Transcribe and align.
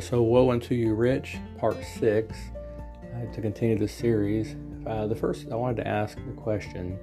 so 0.00 0.22
Woe 0.22 0.50
Unto 0.50 0.74
You 0.74 0.94
Rich, 0.94 1.38
Part 1.58 1.82
6, 1.82 2.36
uh, 2.36 3.32
to 3.32 3.40
continue 3.40 3.78
the 3.78 3.88
series. 3.88 4.56
Uh, 4.86 5.06
the 5.06 5.14
first, 5.14 5.46
I 5.50 5.54
wanted 5.54 5.76
to 5.76 5.88
ask 5.88 6.16
the 6.26 6.32
question 6.32 6.98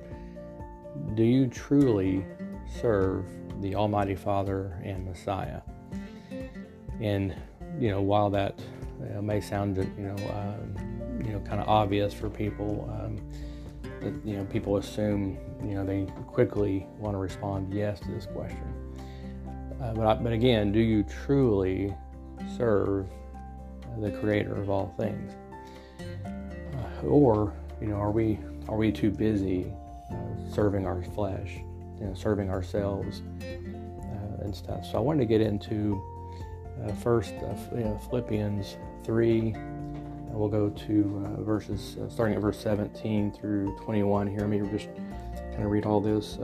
Do 1.16 1.24
you 1.24 1.48
truly 1.48 2.26
serve 2.82 3.26
the 3.62 3.76
Almighty 3.76 4.16
Father 4.16 4.80
and 4.84 5.06
Messiah? 5.06 5.62
And, 7.02 7.36
you 7.80 7.90
know, 7.90 8.02
while 8.02 8.30
that 8.30 8.60
uh, 9.18 9.22
may 9.22 9.42
sound, 9.42 9.78
you 9.78 10.04
know, 10.04 10.16
um, 10.32 11.24
you 11.26 11.34
know, 11.34 11.40
kind 11.40 11.60
of 11.60 11.68
obvious 11.68 12.14
for 12.14 12.30
people, 12.30 12.88
um, 13.02 13.18
that, 14.02 14.14
you 14.26 14.38
know, 14.38 14.46
people 14.46 14.78
assume, 14.78 15.38
you 15.64 15.74
know, 15.74 15.86
they 15.86 16.06
quickly 16.28 16.86
want 17.00 17.16
to 17.16 17.20
respond 17.20 17.74
yes 17.74 18.00
to 18.02 18.12
this 18.12 18.28
question. 18.28 18.74
Uh, 19.82 19.94
but, 19.94 20.24
but 20.24 20.32
again, 20.32 20.72
do 20.72 20.80
you 20.80 21.04
truly 21.04 21.94
serve 22.58 23.08
the 24.00 24.12
creator 24.12 24.56
of 24.56 24.70
all 24.70 24.94
things. 24.98 25.34
Uh, 26.76 27.08
or 27.08 27.54
you 27.82 27.88
know 27.88 27.96
are 27.96 28.12
we 28.12 28.40
are 28.68 28.78
we 28.78 28.92
too 28.92 29.12
busy 29.12 29.72
uh, 30.12 30.16
serving 30.52 30.86
our 30.86 31.04
flesh 31.16 31.58
you 32.00 32.06
know 32.06 32.14
serving 32.14 32.50
ourselves 32.50 33.22
uh, 33.42 34.44
and 34.44 34.56
stuff? 34.56 34.86
So 34.86 34.98
i 34.98 35.02
wanted 35.02 35.20
to 35.20 35.26
get 35.26 35.42
into 35.42 36.02
uh, 36.84 36.92
first 36.94 37.34
uh, 37.34 37.76
you 37.76 37.84
know, 37.84 38.00
philippians 38.10 38.78
3 39.04 39.54
and 39.54 40.34
we'll 40.34 40.50
go 40.50 40.70
to 40.70 41.24
uh, 41.26 41.42
verses 41.44 41.98
starting 42.10 42.36
at 42.36 42.42
verse 42.42 42.60
17 42.60 43.32
through 43.32 43.78
21 43.84 44.28
here. 44.28 44.40
Let 44.40 44.50
me 44.50 44.60
just 44.72 44.88
kind 45.52 45.64
of 45.64 45.72
read 45.72 45.86
all 45.86 46.02
this 46.02 46.40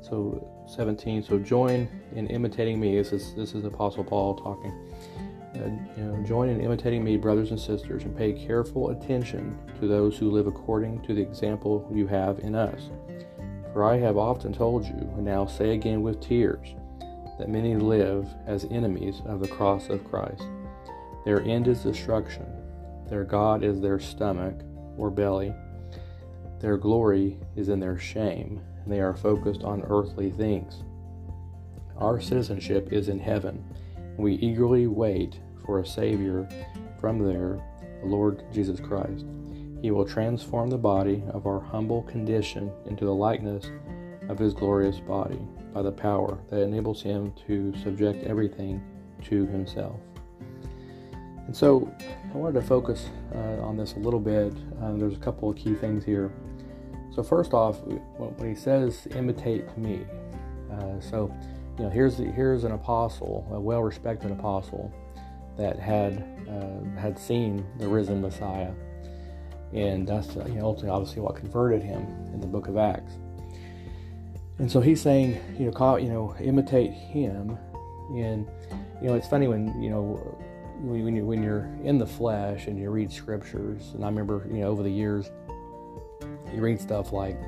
so 0.00 0.61
17 0.72 1.22
so 1.22 1.38
join 1.38 1.88
in 2.14 2.26
imitating 2.28 2.80
me. 2.80 2.96
This 2.96 3.12
is 3.12 3.34
this 3.34 3.54
is 3.54 3.64
apostle 3.64 4.04
paul 4.04 4.34
talking. 4.34 4.72
Uh, 5.54 5.68
you 5.96 6.04
know, 6.04 6.24
join 6.24 6.48
in 6.48 6.62
imitating 6.62 7.04
me, 7.04 7.18
brothers 7.18 7.50
and 7.50 7.60
sisters, 7.60 8.04
and 8.04 8.16
pay 8.16 8.32
careful 8.32 8.88
attention 8.90 9.58
to 9.78 9.86
those 9.86 10.16
who 10.16 10.30
live 10.30 10.46
according 10.46 11.02
to 11.02 11.12
the 11.14 11.20
example 11.20 11.86
you 11.94 12.06
have 12.06 12.38
in 12.38 12.54
us. 12.54 12.88
For 13.74 13.84
I 13.84 13.98
have 13.98 14.16
often 14.16 14.52
told 14.52 14.84
you, 14.86 14.94
and 14.94 15.24
now 15.24 15.44
say 15.44 15.74
again 15.74 16.02
with 16.02 16.22
tears, 16.22 16.74
that 17.38 17.50
many 17.50 17.76
live 17.76 18.26
as 18.46 18.64
enemies 18.70 19.20
of 19.26 19.40
the 19.40 19.48
cross 19.48 19.90
of 19.90 20.04
Christ. 20.04 20.44
Their 21.26 21.42
end 21.42 21.68
is 21.68 21.82
destruction, 21.82 22.46
their 23.08 23.24
God 23.24 23.62
is 23.62 23.80
their 23.80 24.00
stomach 24.00 24.54
or 24.96 25.10
belly, 25.10 25.54
their 26.60 26.78
glory 26.78 27.38
is 27.56 27.68
in 27.68 27.78
their 27.78 27.98
shame, 27.98 28.62
they 28.86 29.00
are 29.00 29.16
focused 29.16 29.62
on 29.62 29.82
earthly 29.88 30.30
things. 30.30 30.82
Our 31.98 32.20
citizenship 32.20 32.92
is 32.92 33.08
in 33.08 33.18
heaven 33.18 33.64
we 34.16 34.34
eagerly 34.34 34.86
wait 34.86 35.40
for 35.64 35.80
a 35.80 35.86
Savior 35.86 36.48
from 37.00 37.18
there, 37.18 37.58
the 38.00 38.06
Lord 38.06 38.44
Jesus 38.52 38.78
Christ. 38.78 39.24
He 39.80 39.90
will 39.90 40.04
transform 40.04 40.70
the 40.70 40.78
body 40.78 41.22
of 41.30 41.46
our 41.46 41.60
humble 41.60 42.02
condition 42.02 42.70
into 42.86 43.04
the 43.04 43.14
likeness 43.14 43.70
of 44.28 44.38
His 44.38 44.54
glorious 44.54 45.00
body 45.00 45.40
by 45.72 45.82
the 45.82 45.90
power 45.90 46.38
that 46.50 46.60
enables 46.60 47.02
Him 47.02 47.32
to 47.46 47.74
subject 47.82 48.24
everything 48.24 48.82
to 49.24 49.46
Himself. 49.46 49.98
And 51.46 51.56
so 51.56 51.92
I 52.32 52.36
wanted 52.36 52.60
to 52.60 52.66
focus 52.66 53.08
uh, 53.34 53.60
on 53.62 53.76
this 53.76 53.94
a 53.94 53.98
little 53.98 54.20
bit. 54.20 54.54
Uh, 54.80 54.92
there's 54.92 55.16
a 55.16 55.20
couple 55.20 55.50
of 55.50 55.56
key 55.56 55.74
things 55.74 56.04
here. 56.04 56.30
So, 57.14 57.22
first 57.22 57.52
off, 57.52 57.80
when 57.82 58.48
he 58.48 58.54
says, 58.54 59.06
imitate 59.14 59.76
me, 59.76 60.06
uh, 60.72 61.00
so 61.00 61.34
you 61.78 61.84
know, 61.84 61.90
here's 61.90 62.16
the, 62.16 62.24
here's 62.24 62.64
an 62.64 62.72
apostle, 62.72 63.46
a 63.52 63.60
well-respected 63.60 64.30
apostle, 64.30 64.92
that 65.56 65.78
had 65.78 66.24
uh, 66.48 66.98
had 66.98 67.18
seen 67.18 67.66
the 67.78 67.86
risen 67.86 68.20
Messiah, 68.20 68.72
and 69.72 70.06
that's 70.06 70.36
uh, 70.36 70.44
you 70.48 70.54
know 70.54 70.64
ultimately 70.64 70.90
obviously 70.90 71.22
what 71.22 71.36
converted 71.36 71.82
him 71.82 72.06
in 72.32 72.40
the 72.40 72.46
Book 72.46 72.68
of 72.68 72.76
Acts. 72.76 73.12
And 74.58 74.70
so 74.70 74.80
he's 74.80 75.00
saying, 75.00 75.40
you 75.58 75.66
know, 75.66 75.72
call, 75.72 75.98
you 75.98 76.08
know, 76.08 76.34
imitate 76.40 76.92
him, 76.92 77.58
and 78.10 78.48
you 79.00 79.08
know, 79.08 79.14
it's 79.14 79.28
funny 79.28 79.48
when 79.48 79.82
you 79.82 79.90
know 79.90 80.38
when 80.80 81.14
you 81.14 81.24
when 81.24 81.42
you're 81.42 81.70
in 81.84 81.98
the 81.98 82.06
flesh 82.06 82.66
and 82.66 82.78
you 82.78 82.90
read 82.90 83.12
scriptures, 83.12 83.92
and 83.94 84.04
I 84.04 84.08
remember 84.08 84.46
you 84.50 84.60
know 84.60 84.68
over 84.68 84.82
the 84.82 84.90
years, 84.90 85.30
you 86.54 86.60
read 86.60 86.80
stuff 86.80 87.12
like, 87.12 87.38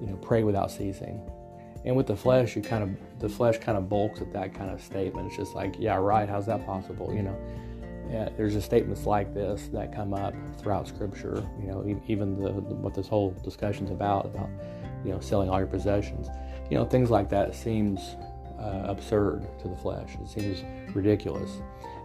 you 0.00 0.06
know, 0.06 0.16
pray 0.16 0.42
without 0.42 0.70
ceasing 0.70 1.20
and 1.84 1.94
with 1.94 2.06
the 2.06 2.16
flesh, 2.16 2.56
you 2.56 2.62
kind 2.62 2.82
of 2.82 3.20
the 3.20 3.28
flesh 3.28 3.58
kind 3.58 3.76
of 3.76 3.88
bulks 3.88 4.20
at 4.20 4.32
that 4.32 4.54
kind 4.54 4.70
of 4.70 4.80
statement. 4.80 5.28
It's 5.28 5.36
just 5.36 5.54
like, 5.54 5.76
yeah, 5.78 5.96
right. 5.96 6.28
How's 6.28 6.46
that 6.46 6.64
possible? 6.64 7.12
You 7.14 7.22
know, 7.22 7.38
yeah, 8.10 8.30
there's 8.36 8.54
just 8.54 8.66
statements 8.66 9.04
like 9.04 9.34
this 9.34 9.68
that 9.68 9.94
come 9.94 10.14
up 10.14 10.34
throughout 10.58 10.88
Scripture. 10.88 11.46
You 11.60 11.68
know, 11.68 12.00
even 12.08 12.42
the, 12.42 12.52
the 12.52 12.74
what 12.74 12.94
this 12.94 13.06
whole 13.06 13.32
discussion's 13.44 13.90
about 13.90 14.26
about 14.26 14.48
you 15.04 15.12
know 15.12 15.20
selling 15.20 15.50
all 15.50 15.58
your 15.58 15.66
possessions. 15.66 16.28
You 16.70 16.78
know, 16.78 16.86
things 16.86 17.10
like 17.10 17.28
that 17.30 17.54
seems 17.54 18.16
uh, 18.58 18.84
absurd 18.86 19.46
to 19.60 19.68
the 19.68 19.76
flesh. 19.76 20.16
It 20.22 20.28
seems 20.28 20.64
ridiculous, 20.94 21.50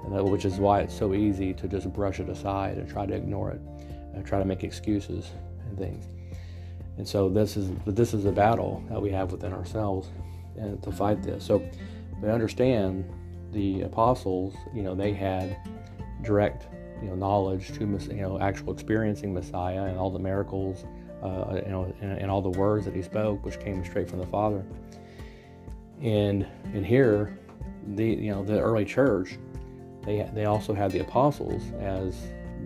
and 0.03 0.13
that, 0.13 0.25
which 0.25 0.43
is 0.43 0.57
why 0.57 0.81
it's 0.81 0.93
so 0.97 1.13
easy 1.13 1.53
to 1.53 1.69
just 1.69 1.91
brush 1.93 2.19
it 2.19 2.27
aside 2.27 2.77
and 2.77 2.89
try 2.89 3.05
to 3.05 3.13
ignore 3.13 3.51
it, 3.51 3.61
and 4.13 4.25
try 4.25 4.39
to 4.39 4.45
make 4.45 4.65
excuses 4.65 5.31
and 5.69 5.77
things. 5.77 6.05
And 6.99 7.07
so 7.07 7.29
this 7.29 7.55
is 7.55 7.71
this 7.85 8.13
is 8.13 8.25
a 8.25 8.31
battle 8.31 8.83
that 8.89 9.01
we 9.01 9.09
have 9.11 9.31
within 9.31 9.53
ourselves 9.53 10.09
and 10.57 10.83
to 10.83 10.91
fight 10.91 11.23
this. 11.23 11.45
So 11.45 11.63
but 12.19 12.29
understand 12.29 13.09
the 13.53 13.83
apostles, 13.83 14.53
you 14.73 14.83
know, 14.83 14.93
they 14.93 15.13
had 15.13 15.55
direct, 16.23 16.67
you 17.01 17.07
know, 17.07 17.15
knowledge 17.15 17.69
to, 17.77 17.85
you 17.85 18.21
know, 18.21 18.37
actual 18.41 18.73
experiencing 18.73 19.33
Messiah 19.33 19.85
and 19.85 19.97
all 19.97 20.11
the 20.11 20.19
miracles, 20.19 20.83
uh, 21.23 21.61
you 21.65 21.71
know, 21.71 21.93
and, 22.01 22.19
and 22.19 22.29
all 22.29 22.41
the 22.41 22.49
words 22.59 22.83
that 22.83 22.93
he 22.93 23.01
spoke, 23.01 23.45
which 23.45 23.61
came 23.61 23.83
straight 23.85 24.09
from 24.09 24.19
the 24.19 24.27
Father. 24.27 24.65
And 26.01 26.45
and 26.73 26.85
here, 26.85 27.39
the 27.95 28.07
you 28.07 28.31
know 28.31 28.43
the 28.43 28.59
early 28.59 28.83
church, 28.83 29.37
they 30.03 30.29
they 30.33 30.43
also 30.43 30.73
had 30.73 30.91
the 30.91 30.99
apostles 30.99 31.63
as 31.79 32.13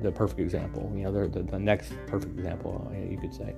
the 0.02 0.12
perfect 0.12 0.40
example. 0.40 0.92
You 0.96 1.04
know, 1.04 1.12
they're 1.12 1.28
the, 1.28 1.44
the 1.44 1.60
next 1.60 1.94
perfect 2.08 2.36
example, 2.36 2.92
you 3.08 3.20
could 3.20 3.36
say. 3.36 3.54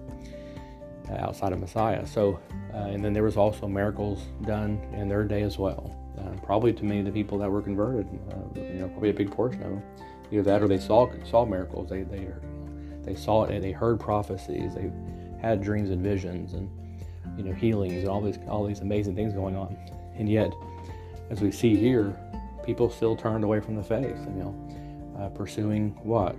Uh, 1.10 1.18
outside 1.20 1.54
of 1.54 1.60
Messiah. 1.60 2.04
So, 2.08 2.40
uh, 2.74 2.78
and 2.78 3.06
then 3.06 3.14
there 3.14 3.22
was 3.22 3.38
also 3.38 3.68
miracles 3.68 4.24
done 4.42 4.82
in 4.94 5.08
their 5.08 5.24
day 5.24 5.44
as 5.44 5.60
well. 5.60 5.96
Uh, 6.18 6.36
probably 6.44 6.74
to 6.74 6.84
many 6.84 7.00
of 7.00 7.06
the 7.06 7.12
people 7.12 7.38
that 7.38 7.52
were 7.52 7.62
converted, 7.62 8.08
you 8.56 8.80
know, 8.80 8.88
probably 8.88 9.12
a 9.12 9.14
big 9.14 9.30
portion 9.30 9.62
of 9.62 9.70
them. 9.70 9.84
Either 10.32 10.42
that, 10.42 10.64
or 10.64 10.68
they 10.68 10.80
saw 10.80 11.08
saw 11.24 11.46
miracles. 11.46 11.90
They 11.92 12.02
they 12.02 12.28
they 13.04 13.14
saw 13.14 13.44
it 13.44 13.52
and 13.52 13.64
they 13.64 13.72
heard 13.72 14.00
prophecies. 14.00 14.74
They 14.74 14.92
had 15.40 15.62
dreams 15.62 15.92
and 15.92 16.02
visions 16.02 16.54
and 16.54 16.72
you 17.38 17.44
know 17.44 17.54
healings 17.54 18.00
and 18.00 18.08
all 18.08 18.22
these 18.22 18.40
all 18.48 18.66
these 18.66 18.80
amazing 18.80 19.16
things 19.16 19.34
going 19.34 19.56
on. 19.56 19.78
And 20.16 20.28
yet, 20.28 20.52
as 21.30 21.40
we 21.40 21.52
see 21.52 21.76
here, 21.76 22.18
people 22.66 22.90
still 22.90 23.16
turned 23.16 23.44
away 23.44 23.60
from 23.60 23.76
the 23.76 23.84
faith. 23.84 24.18
You 24.26 24.44
know, 24.44 25.16
uh, 25.20 25.30
pursuing 25.30 25.92
what? 26.02 26.36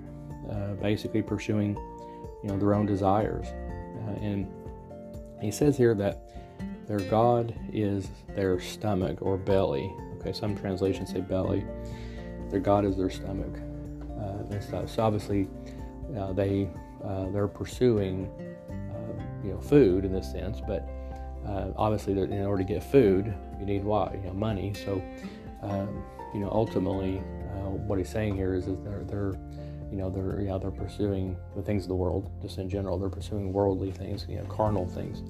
Uh, 0.51 0.73
basically 0.75 1.23
pursuing 1.23 1.77
you 2.43 2.49
know 2.49 2.59
their 2.59 2.75
own 2.75 2.87
desires 2.87 3.47
uh, 3.47 3.66
and 4.21 4.47
he 5.41 5.51
says 5.51 5.77
here 5.77 5.95
that 5.95 6.19
their 6.87 7.01
God 7.01 7.55
is 7.73 8.09
their 8.35 8.61
stomach 8.61 9.19
or 9.21 9.37
belly. 9.37 9.93
Okay, 10.21 10.33
some 10.33 10.57
translations 10.57 11.11
say 11.11 11.21
belly. 11.21 11.65
Their 12.51 12.61
God 12.61 12.85
is 12.85 12.97
their 12.97 13.11
stomach 13.11 13.59
uh, 14.19 14.45
and 14.51 14.63
stuff. 14.63 14.91
So 14.91 15.03
obviously, 15.03 15.49
uh, 16.17 16.33
they 16.33 16.69
uh, 17.05 17.31
they're 17.31 17.49
pursuing 17.49 18.31
uh, 18.71 19.23
you 19.45 19.53
know 19.53 19.61
food 19.61 20.05
in 20.05 20.13
this 20.13 20.31
sense, 20.31 20.61
but 20.67 20.89
uh, 21.47 21.73
obviously, 21.77 22.13
in 22.13 22.45
order 22.45 22.63
to 22.63 22.69
get 22.69 22.83
food, 22.83 23.35
you 23.59 23.67
need 23.67 23.85
what 23.85 24.15
you 24.15 24.21
know 24.23 24.33
money. 24.33 24.73
So 24.85 25.03
um, 25.63 26.05
you 26.33 26.41
know 26.41 26.51
ultimately, 26.51 27.23
what 27.87 27.99
he's 27.99 28.09
saying 28.09 28.35
here 28.37 28.55
is, 28.55 28.69
is 28.69 28.79
they're 28.85 29.05
they're 29.05 29.35
you 29.91 29.97
know 29.97 30.11
they're 30.11 30.41
yeah 30.41 30.59
they're 30.59 30.71
pursuing 30.71 31.37
the 31.55 31.63
things 31.63 31.85
of 31.85 31.89
the 31.89 31.95
world 31.95 32.31
just 32.43 32.59
in 32.59 32.69
general 32.69 32.99
they're 32.99 33.09
pursuing 33.09 33.53
worldly 33.53 33.91
things 33.91 34.27
you 34.29 34.37
know 34.37 34.45
carnal 34.45 34.87
things. 34.87 35.23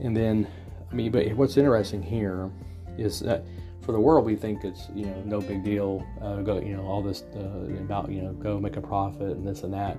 And 0.00 0.16
then 0.16 0.46
i 0.90 0.94
mean 0.94 1.10
but 1.10 1.32
what's 1.34 1.56
interesting 1.56 2.02
here 2.02 2.50
is 2.98 3.20
that 3.20 3.44
for 3.82 3.92
the 3.92 4.00
world 4.00 4.24
we 4.24 4.34
think 4.34 4.64
it's 4.64 4.88
you 4.94 5.06
know 5.06 5.22
no 5.24 5.40
big 5.40 5.64
deal 5.64 6.04
uh, 6.20 6.36
go 6.42 6.60
you 6.60 6.76
know 6.76 6.82
all 6.82 7.02
this 7.02 7.22
uh, 7.36 7.72
about 7.80 8.10
you 8.10 8.20
know 8.20 8.32
go 8.32 8.58
make 8.58 8.76
a 8.76 8.80
profit 8.80 9.36
and 9.36 9.46
this 9.46 9.62
and 9.62 9.72
that. 9.72 9.96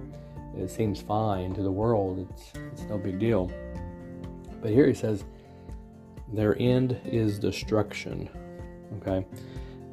It 0.58 0.70
seems 0.70 1.00
fine 1.00 1.54
to 1.54 1.62
the 1.62 1.72
world. 1.72 2.28
It's 2.30 2.54
it's 2.74 2.82
no 2.84 2.98
big 2.98 3.20
deal. 3.20 3.52
But 4.62 4.72
here 4.72 4.88
he 4.88 4.94
says 4.94 5.24
their 6.34 6.60
end 6.60 7.00
is 7.06 7.40
destruction. 7.40 8.30
Okay? 8.98 9.26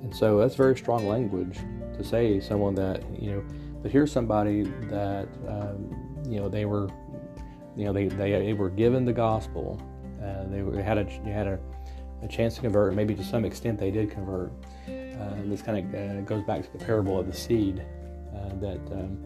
And 0.02 0.14
so 0.14 0.38
that's 0.38 0.54
very 0.54 0.76
strong 0.76 1.06
language 1.06 1.58
to 1.96 2.04
say 2.04 2.40
someone 2.40 2.74
that 2.74 3.02
you 3.20 3.30
know 3.30 3.44
but 3.82 3.90
here's 3.90 4.10
somebody 4.10 4.62
that 4.88 5.28
um, 5.46 6.22
you 6.28 6.40
know 6.40 6.48
they 6.48 6.64
were 6.64 6.88
you 7.76 7.84
know 7.84 7.92
they, 7.92 8.06
they, 8.06 8.52
were 8.52 8.70
given 8.70 9.04
the 9.04 9.12
gospel 9.12 9.80
uh, 10.22 10.44
they 10.48 10.62
were, 10.62 10.80
had 10.80 10.98
a 10.98 11.04
they 11.24 11.30
had 11.30 11.46
a, 11.46 11.58
a 12.22 12.28
chance 12.28 12.54
to 12.54 12.60
convert 12.60 12.94
maybe 12.94 13.14
to 13.14 13.24
some 13.24 13.44
extent 13.44 13.78
they 13.78 13.90
did 13.90 14.10
convert 14.10 14.52
Uh, 14.88 15.34
this 15.46 15.62
kind 15.62 15.78
of 15.78 15.94
uh, 15.94 16.20
goes 16.22 16.42
back 16.44 16.62
to 16.62 16.72
the 16.76 16.84
parable 16.84 17.18
of 17.18 17.26
the 17.26 17.32
seed 17.32 17.84
uh, 18.34 18.48
that 18.60 18.80
um, 18.92 19.24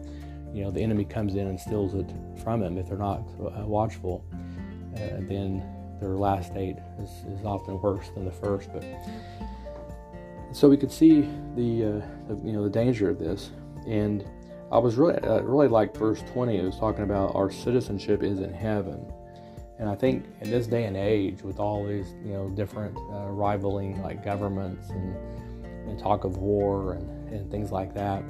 you 0.53 0.63
know 0.63 0.71
the 0.71 0.81
enemy 0.81 1.03
comes 1.03 1.35
in 1.35 1.47
and 1.47 1.59
steals 1.59 1.93
it 1.93 2.09
from 2.43 2.59
them 2.59 2.77
if 2.77 2.87
they're 2.87 2.97
not 2.97 3.21
uh, 3.39 3.65
watchful. 3.65 4.23
then 4.93 5.63
their 5.99 6.15
last 6.15 6.51
state 6.51 6.77
is, 7.01 7.09
is, 7.33 7.45
often 7.45 7.79
worse 7.81 8.09
than 8.15 8.23
the 8.25 8.31
first. 8.31 8.71
But 8.71 8.83
so 10.51 10.67
we 10.67 10.77
could 10.77 10.91
see 10.91 11.21
the, 11.55 12.01
the 12.27 12.39
you 12.43 12.53
know 12.53 12.63
the 12.63 12.69
danger 12.69 13.09
of 13.09 13.19
this 13.19 13.51
and 13.87 14.25
I 14.71 14.77
was 14.77 14.95
really, 14.95 15.15
uh, 15.15 15.41
really 15.41 15.67
like 15.67 15.97
verse 15.97 16.21
20. 16.33 16.57
It 16.57 16.63
was 16.63 16.77
talking 16.77 17.03
about 17.03 17.33
our 17.35 17.49
citizenship 17.49 18.21
is 18.21 18.39
in 18.39 18.53
heaven. 18.53 19.11
And 19.79 19.89
I 19.89 19.95
think 19.95 20.25
in 20.41 20.51
this 20.51 20.67
day 20.67 20.85
and 20.85 20.95
age, 20.95 21.41
with 21.41 21.59
all 21.59 21.87
these, 21.87 22.13
you 22.23 22.33
know, 22.33 22.49
different 22.49 22.95
uh, 23.11 23.29
rivaling 23.29 24.01
like 24.03 24.23
governments 24.23 24.89
and, 24.89 25.15
and 25.89 25.97
talk 25.97 26.23
of 26.23 26.37
war 26.37 26.93
and, 26.93 27.29
and 27.29 27.49
things 27.49 27.71
like 27.71 27.93
that, 27.95 28.23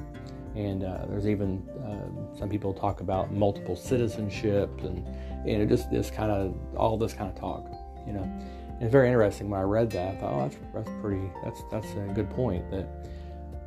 and 0.55 0.83
uh, 0.83 1.05
there's 1.09 1.27
even 1.27 1.67
uh, 1.83 2.37
some 2.37 2.49
people 2.49 2.73
talk 2.73 3.01
about 3.01 3.31
multiple 3.31 3.75
citizenship 3.75 4.69
and 4.81 5.05
you 5.45 5.57
know 5.57 5.65
just 5.65 5.91
this 5.91 6.09
kind 6.09 6.31
of 6.31 6.55
all 6.75 6.97
this 6.97 7.13
kind 7.13 7.29
of 7.29 7.39
talk, 7.39 7.65
you 8.05 8.13
know. 8.13 8.31
It's 8.79 8.91
very 8.91 9.07
interesting 9.07 9.49
when 9.49 9.59
I 9.59 9.63
read 9.63 9.89
that. 9.91 10.15
I 10.15 10.19
thought, 10.19 10.33
oh, 10.33 10.41
that's 10.41 10.57
that's 10.73 11.01
pretty. 11.01 11.29
That's 11.43 11.61
that's 11.71 11.87
a 11.91 12.13
good 12.13 12.29
point. 12.29 12.69
That 12.71 12.87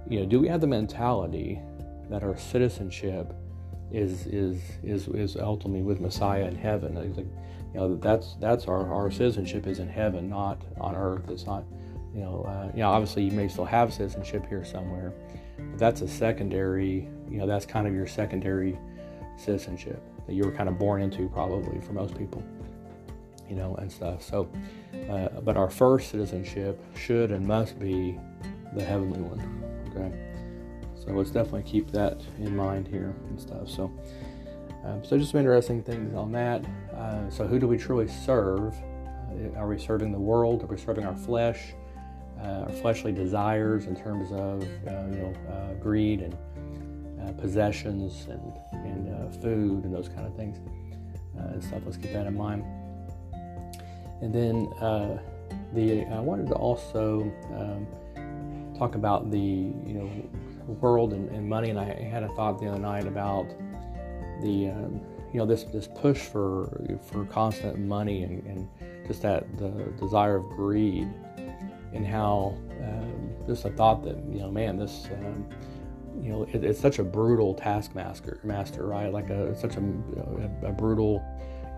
you 0.09 0.20
know, 0.20 0.26
do 0.26 0.41
we 0.41 0.49
have 0.49 0.61
the 0.61 0.67
mentality 0.67 1.61
that 2.09 2.23
our 2.23 2.37
citizenship 2.37 3.35
is 3.93 4.26
is 4.26 4.61
is 4.82 5.09
is 5.09 5.37
ultimately 5.37 5.82
with 5.82 6.00
Messiah 6.00 6.44
in 6.44 6.56
heaven. 6.56 6.94
Like, 6.94 7.17
you 7.17 7.26
know, 7.75 7.97
that's 7.97 8.35
that's 8.41 8.67
our 8.67 8.93
our 8.93 9.11
citizenship 9.11 9.67
is 9.67 9.79
in 9.79 9.88
heaven, 9.88 10.29
not 10.29 10.62
on 10.81 10.94
earth. 10.97 11.29
It's 11.29 11.47
not, 11.47 11.64
you 12.14 12.20
know, 12.20 12.44
uh, 12.49 12.70
you 12.75 12.81
know. 12.81 12.91
Obviously, 12.91 13.25
you 13.25 13.32
may 13.32 13.49
still 13.49 13.64
have 13.64 13.93
citizenship 13.93 14.47
here 14.49 14.64
somewhere, 14.64 15.12
but 15.59 15.79
that's 15.79 16.00
a 16.00 16.09
secondary. 16.09 17.09
You 17.31 17.38
know, 17.38 17.47
that's 17.47 17.67
kind 17.67 17.87
of 17.87 17.94
your 17.94 18.06
secondary 18.06 18.79
citizenship 19.37 20.03
that 20.26 20.35
you 20.35 20.44
were 20.44 20.53
kind 20.53 20.69
of 20.69 20.79
born 20.79 21.03
into, 21.03 21.29
probably 21.29 21.81
for 21.81 21.93
most 21.93 22.17
people. 22.17 22.43
You 23.52 23.58
know, 23.58 23.75
and 23.75 23.93
stuff. 23.93 24.22
So, 24.22 24.50
uh, 25.10 25.28
but 25.43 25.58
our 25.58 25.69
first 25.69 26.10
citizenship 26.10 26.82
should 26.96 27.31
and 27.31 27.46
must 27.46 27.78
be 27.78 28.19
the 28.75 28.82
heavenly 28.82 29.20
one. 29.20 29.62
Okay. 29.90 30.32
So 30.94 31.12
let's 31.12 31.31
definitely 31.31 31.64
keep 31.64 31.90
that 31.90 32.22
in 32.38 32.56
mind 32.56 32.88
here 32.88 33.14
and 33.28 33.38
stuff. 33.38 33.69
So, 33.69 33.93
um, 34.87 35.04
so 35.04 35.19
just 35.19 35.32
some 35.32 35.40
interesting 35.40 35.82
things 35.82 36.14
on 36.14 36.32
that. 36.32 36.64
Uh, 36.94 37.28
so, 37.28 37.46
who 37.46 37.58
do 37.58 37.69
we 37.69 37.76
truly 37.76 38.08
serve? 38.08 38.75
Uh, 38.75 39.58
are 39.58 39.69
we 39.69 39.78
serving 39.78 40.12
the 40.12 40.19
world? 40.19 40.62
Are 40.62 40.66
we 40.66 40.78
serving 40.78 41.04
our 41.04 41.16
flesh, 41.16 41.75
uh, 42.40 42.64
our 42.66 42.72
fleshly 42.81 43.12
desires 43.12 43.84
in 43.84 43.94
terms 43.94 44.32
of 44.32 44.62
uh, 44.62 45.08
you 45.10 45.19
know 45.19 45.34
uh, 45.50 45.75
greed 45.75 46.22
and 46.22 46.34
possessions 47.38 48.28
and 48.31 48.52
and 48.72 49.43
food 49.43 49.84
and 49.84 49.94
those 49.94 50.08
kind 50.08 50.26
of 50.26 50.34
things 50.37 50.56
and 51.37 51.62
stuff? 51.62 51.82
Let's 51.84 51.99
keep 51.99 52.14
that 52.14 52.26
in 52.26 52.34
mind. 52.34 52.64
And 54.22 54.32
then 54.32 54.70
the 55.74 56.06
I 56.06 56.20
wanted 56.20 56.48
to 56.48 56.54
also 56.54 57.22
um, 57.54 57.86
talk 58.78 58.94
about 58.94 59.30
the 59.30 59.38
you 59.38 59.94
know 59.94 60.10
world 60.80 61.12
and, 61.12 61.28
and, 61.30 61.48
money. 61.48 61.70
And 61.70 61.78
I 61.78 61.84
had 61.84 62.22
a 62.22 62.28
thought 62.30 62.60
the 62.60 62.69
other 62.69 62.78
night 62.78 63.06
about 63.06 63.48
the 64.42 64.70
um, 64.70 65.00
you 65.32 65.38
know 65.38 65.46
this 65.46 65.64
this 65.64 65.88
push 65.88 66.19
for 66.19 66.98
for 67.10 67.24
constant 67.26 67.78
money 67.78 68.22
and, 68.22 68.44
and 68.46 68.69
just 69.06 69.22
that 69.22 69.58
the 69.58 69.70
desire 69.98 70.36
of 70.36 70.44
greed 70.50 71.08
and 71.92 72.06
how 72.06 72.56
um, 72.82 73.30
just 73.46 73.64
a 73.64 73.70
thought 73.70 74.02
that 74.04 74.16
you 74.30 74.40
know 74.40 74.50
man 74.50 74.76
this 74.76 75.08
um, 75.12 75.46
you 76.20 76.30
know 76.30 76.42
it, 76.52 76.62
it's 76.64 76.80
such 76.80 76.98
a 76.98 77.04
brutal 77.04 77.54
taskmaster 77.54 78.40
master 78.44 78.86
right 78.86 79.12
like 79.12 79.30
a 79.30 79.58
such 79.58 79.76
a, 79.76 79.80
a, 80.62 80.68
a 80.68 80.72
brutal 80.72 81.22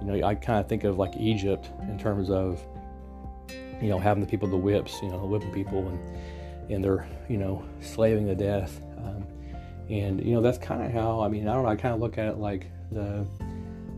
you 0.00 0.06
know 0.06 0.26
I 0.26 0.34
kind 0.34 0.60
of 0.60 0.68
think 0.68 0.84
of 0.84 0.98
like 0.98 1.16
Egypt 1.16 1.70
in 1.82 1.98
terms 1.98 2.30
of 2.30 2.62
you 3.80 3.88
know 3.88 3.98
having 3.98 4.22
the 4.22 4.28
people 4.28 4.48
the 4.48 4.56
whips 4.56 5.00
you 5.02 5.08
know 5.08 5.18
whipping 5.18 5.52
people 5.52 5.88
and 5.88 6.72
and 6.72 6.82
they're 6.82 7.06
you 7.28 7.36
know 7.36 7.64
slaving 7.80 8.26
to 8.26 8.34
death. 8.34 8.80
Um, 8.98 9.26
and 9.90 10.24
you 10.24 10.32
know 10.34 10.40
that's 10.40 10.56
kind 10.56 10.82
of 10.82 10.90
how 10.90 11.20
i 11.20 11.28
mean 11.28 11.46
i 11.46 11.52
don't 11.52 11.64
know 11.64 11.68
i 11.68 11.76
kind 11.76 11.92
of 11.92 12.00
look 12.00 12.16
at 12.16 12.26
it 12.26 12.38
like 12.38 12.70
the 12.90 13.26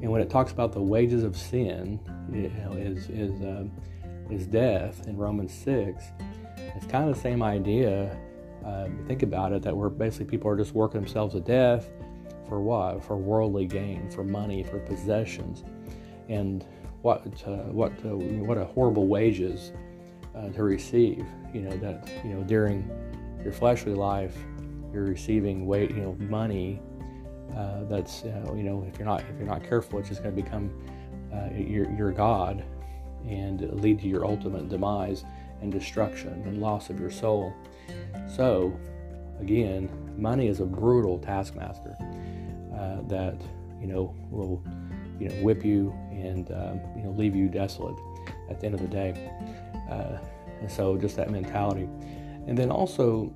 and 0.03 0.11
when 0.11 0.21
it 0.21 0.29
talks 0.29 0.51
about 0.51 0.73
the 0.73 0.83
wages 0.83 1.23
of 1.23 1.37
sin 1.37 2.01
you 2.33 2.49
know 2.49 2.73
is 2.73 3.09
is 3.09 3.41
um, 3.43 3.71
is 4.29 4.49
death 4.49 5.07
in 5.07 5.17
romans 5.17 5.53
6 5.53 6.03
it's 6.77 6.87
kind 6.87 7.09
of 7.09 7.15
the 7.15 7.21
same 7.21 7.43
idea. 7.43 8.17
Uh, 8.65 8.89
think 9.07 9.23
about 9.23 9.53
it 9.53 9.63
that 9.63 9.77
we're 9.77 9.89
basically 9.89 10.27
people 10.27 10.51
are 10.51 10.57
just 10.57 10.75
working 10.75 11.01
themselves 11.01 11.35
to 11.35 11.41
death 11.41 11.89
for 12.49 12.61
what 12.61 13.05
for 13.05 13.17
worldly 13.17 13.67
gain 13.67 14.11
for 14.11 14.25
money 14.25 14.63
for 14.63 14.79
possessions 14.81 15.65
and 16.29 16.67
what 17.03 17.25
uh, 17.47 17.51
what 17.71 17.93
uh, 18.05 18.17
what 18.17 18.59
a 18.59 18.65
horrible 18.65 19.07
wages 19.07 19.73
uh, 20.37 20.49
to 20.51 20.63
receive. 20.63 21.25
You 21.53 21.63
know 21.63 21.77
that 21.79 22.09
you 22.25 22.35
know 22.35 22.43
during 22.43 22.91
your 23.43 23.53
fleshly 23.53 23.95
life, 23.95 24.37
you're 24.93 25.05
receiving 25.05 25.67
weight, 25.67 25.91
you 25.91 26.03
know, 26.03 26.17
money. 26.21 26.81
Uh, 27.57 27.85
that's 27.85 28.25
uh, 28.25 28.53
you 28.55 28.65
know 28.65 28.85
if 28.89 28.99
you're 28.99 29.07
not 29.07 29.21
if 29.21 29.39
you're 29.39 29.47
not 29.47 29.63
careful, 29.63 29.99
it's 29.99 30.09
just 30.09 30.23
going 30.23 30.35
to 30.35 30.43
become 30.43 30.71
uh, 31.33 31.55
your 31.55 31.91
your 31.93 32.13
god 32.13 32.65
and 33.27 33.61
lead 33.81 34.01
to 34.01 34.09
your 34.09 34.25
ultimate 34.25 34.69
demise 34.69 35.25
and 35.63 35.73
destruction 35.73 36.43
and 36.45 36.61
loss 36.61 36.91
of 36.91 37.01
your 37.01 37.11
soul. 37.11 37.53
So, 38.29 38.79
again, 39.41 39.89
money 40.17 40.49
is 40.49 40.61
a 40.61 40.65
brutal 40.65 41.19
taskmaster 41.19 41.97
uh, 42.75 43.03
that 43.09 43.41
you 43.81 43.87
know 43.87 44.15
will 44.31 44.63
you 45.19 45.29
know 45.29 45.35
whip 45.37 45.65
you 45.65 45.93
and 46.11 46.51
um, 46.53 46.81
you 46.97 47.03
know 47.03 47.11
leave 47.17 47.35
you 47.35 47.49
desolate 47.49 47.97
at 48.51 48.61
the 48.61 48.67
end 48.67 48.75
of 48.75 48.81
the 48.81 48.89
day. 48.89 49.31
Uh, 49.91 50.19
and 50.61 50.71
so 50.71 50.97
just 50.97 51.17
that 51.17 51.31
mentality. 51.31 51.89
And 52.47 52.57
then 52.57 52.71
also, 52.71 53.33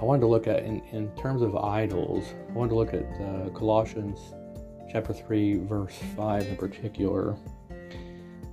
I 0.00 0.04
wanted 0.04 0.20
to 0.20 0.26
look 0.26 0.46
at, 0.46 0.62
in, 0.62 0.80
in 0.92 1.10
terms 1.16 1.42
of 1.42 1.56
idols, 1.56 2.34
I 2.48 2.52
wanted 2.52 2.70
to 2.70 2.76
look 2.76 2.94
at 2.94 3.04
uh, 3.20 3.50
Colossians 3.50 4.18
chapter 4.90 5.12
3, 5.12 5.58
verse 5.66 5.98
5 6.16 6.46
in 6.46 6.56
particular. 6.56 7.36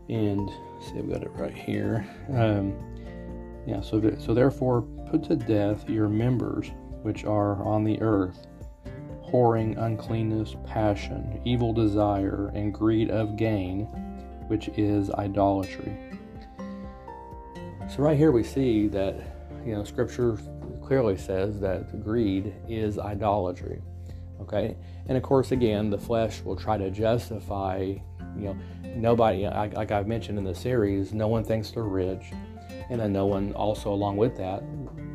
And 0.09 0.49
see, 0.81 0.99
I've 0.99 1.09
got 1.09 1.23
it 1.23 1.31
right 1.31 1.53
here. 1.53 2.05
Um, 2.29 2.75
yeah, 3.65 3.81
so, 3.81 4.15
so 4.19 4.33
therefore, 4.33 4.85
put 5.17 5.27
to 5.29 5.35
death 5.35 5.89
your 5.89 6.09
members 6.09 6.71
which 7.03 7.23
are 7.23 7.63
on 7.63 7.83
the 7.83 8.01
earth 8.01 8.47
whoring, 9.31 9.75
uncleanness, 9.83 10.55
passion, 10.67 11.41
evil 11.45 11.73
desire, 11.73 12.51
and 12.53 12.73
greed 12.73 13.09
of 13.09 13.35
gain, 13.35 13.85
which 14.47 14.69
is 14.77 15.09
idolatry. 15.11 15.97
So 17.89 18.03
right 18.03 18.17
here 18.17 18.31
we 18.31 18.43
see 18.43 18.87
that 18.89 19.15
you 19.65 19.73
know 19.73 19.83
Scripture 19.83 20.37
clearly 20.83 21.17
says 21.17 21.59
that 21.61 22.03
greed 22.03 22.53
is 22.69 22.99
idolatry. 22.99 23.81
Okay, 24.41 24.77
and 25.07 25.17
of 25.17 25.23
course, 25.23 25.51
again, 25.51 25.89
the 25.89 25.97
flesh 25.97 26.41
will 26.43 26.55
try 26.55 26.77
to 26.77 26.91
justify. 26.91 27.95
You 28.37 28.53
know, 28.53 28.57
nobody, 28.95 29.47
like 29.47 29.91
I've 29.91 30.07
mentioned 30.07 30.37
in 30.37 30.43
the 30.43 30.55
series, 30.55 31.13
no 31.13 31.27
one 31.27 31.43
thinks 31.43 31.71
they're 31.71 31.83
rich, 31.83 32.25
and 32.89 32.99
then 32.99 33.11
no 33.11 33.25
one 33.25 33.53
also 33.53 33.91
along 33.91 34.17
with 34.17 34.37
that, 34.37 34.61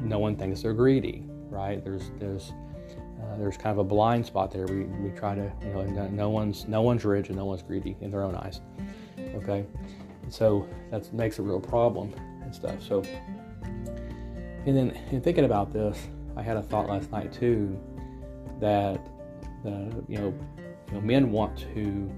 no 0.00 0.18
one 0.18 0.36
thinks 0.36 0.62
they're 0.62 0.74
greedy. 0.74 1.24
Right? 1.48 1.82
There's 1.82 2.10
there's 2.18 2.52
uh, 3.20 3.36
there's 3.36 3.56
kind 3.56 3.72
of 3.72 3.78
a 3.78 3.84
blind 3.84 4.24
spot 4.24 4.50
there. 4.50 4.66
We, 4.66 4.84
we 4.84 5.10
try 5.10 5.34
to 5.34 5.52
you 5.62 5.72
know 5.72 6.08
no 6.08 6.30
one's 6.30 6.66
no 6.68 6.82
one's 6.82 7.04
rich 7.04 7.28
and 7.28 7.36
no 7.36 7.44
one's 7.44 7.62
greedy 7.62 7.96
in 8.00 8.10
their 8.10 8.22
own 8.22 8.34
eyes. 8.36 8.60
Okay, 9.18 9.64
so 10.28 10.66
that 10.90 11.12
makes 11.12 11.38
a 11.38 11.42
real 11.42 11.60
problem 11.60 12.14
and 12.42 12.54
stuff. 12.54 12.82
So, 12.82 13.02
and 13.62 14.76
then 14.76 14.90
in 15.10 15.20
thinking 15.20 15.44
about 15.44 15.72
this, 15.72 16.08
I 16.36 16.42
had 16.42 16.56
a 16.56 16.62
thought 16.62 16.88
last 16.88 17.10
night 17.12 17.32
too 17.32 17.78
that 18.60 19.00
the 19.64 20.04
you 20.08 20.18
know, 20.18 20.34
you 20.88 20.94
know 20.94 21.00
men 21.00 21.30
want 21.30 21.58
to 21.74 22.10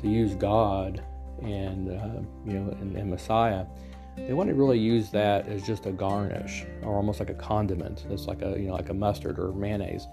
to 0.00 0.08
use 0.08 0.34
God 0.34 1.02
and 1.42 1.90
uh, 1.90 2.20
you 2.46 2.58
know 2.58 2.70
and, 2.80 2.96
and, 2.96 3.10
Messiah. 3.10 3.66
They 4.16 4.32
want 4.32 4.48
to 4.48 4.54
really 4.54 4.78
use 4.78 5.10
that 5.10 5.48
as 5.48 5.62
just 5.62 5.86
a 5.86 5.92
garnish 5.92 6.64
or 6.82 6.96
almost 6.96 7.20
like 7.20 7.30
a 7.30 7.34
condiment. 7.34 8.06
It's 8.10 8.26
like 8.26 8.42
a 8.42 8.58
you 8.58 8.68
know 8.68 8.74
like 8.74 8.90
a 8.90 8.94
mustard 8.94 9.38
or 9.38 9.52
mayonnaise 9.52 10.06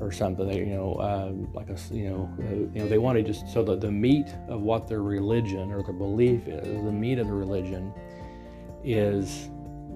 or 0.00 0.10
something. 0.12 0.48
They, 0.48 0.58
you 0.58 0.66
know, 0.66 0.94
uh, 0.94 1.32
like 1.52 1.68
a, 1.70 1.76
you 1.94 2.10
know, 2.10 2.30
uh, 2.40 2.54
you 2.54 2.82
know, 2.82 2.88
they 2.88 2.98
want 2.98 3.18
to 3.18 3.22
just 3.22 3.48
so 3.52 3.62
that 3.64 3.80
the 3.80 3.90
meat 3.90 4.34
of 4.48 4.62
what 4.62 4.88
their 4.88 5.02
religion 5.02 5.72
or 5.72 5.82
their 5.82 5.92
belief 5.92 6.46
is, 6.46 6.64
the 6.64 6.92
meat 6.92 7.18
of 7.18 7.26
the 7.26 7.32
religion, 7.32 7.92
is 8.84 9.48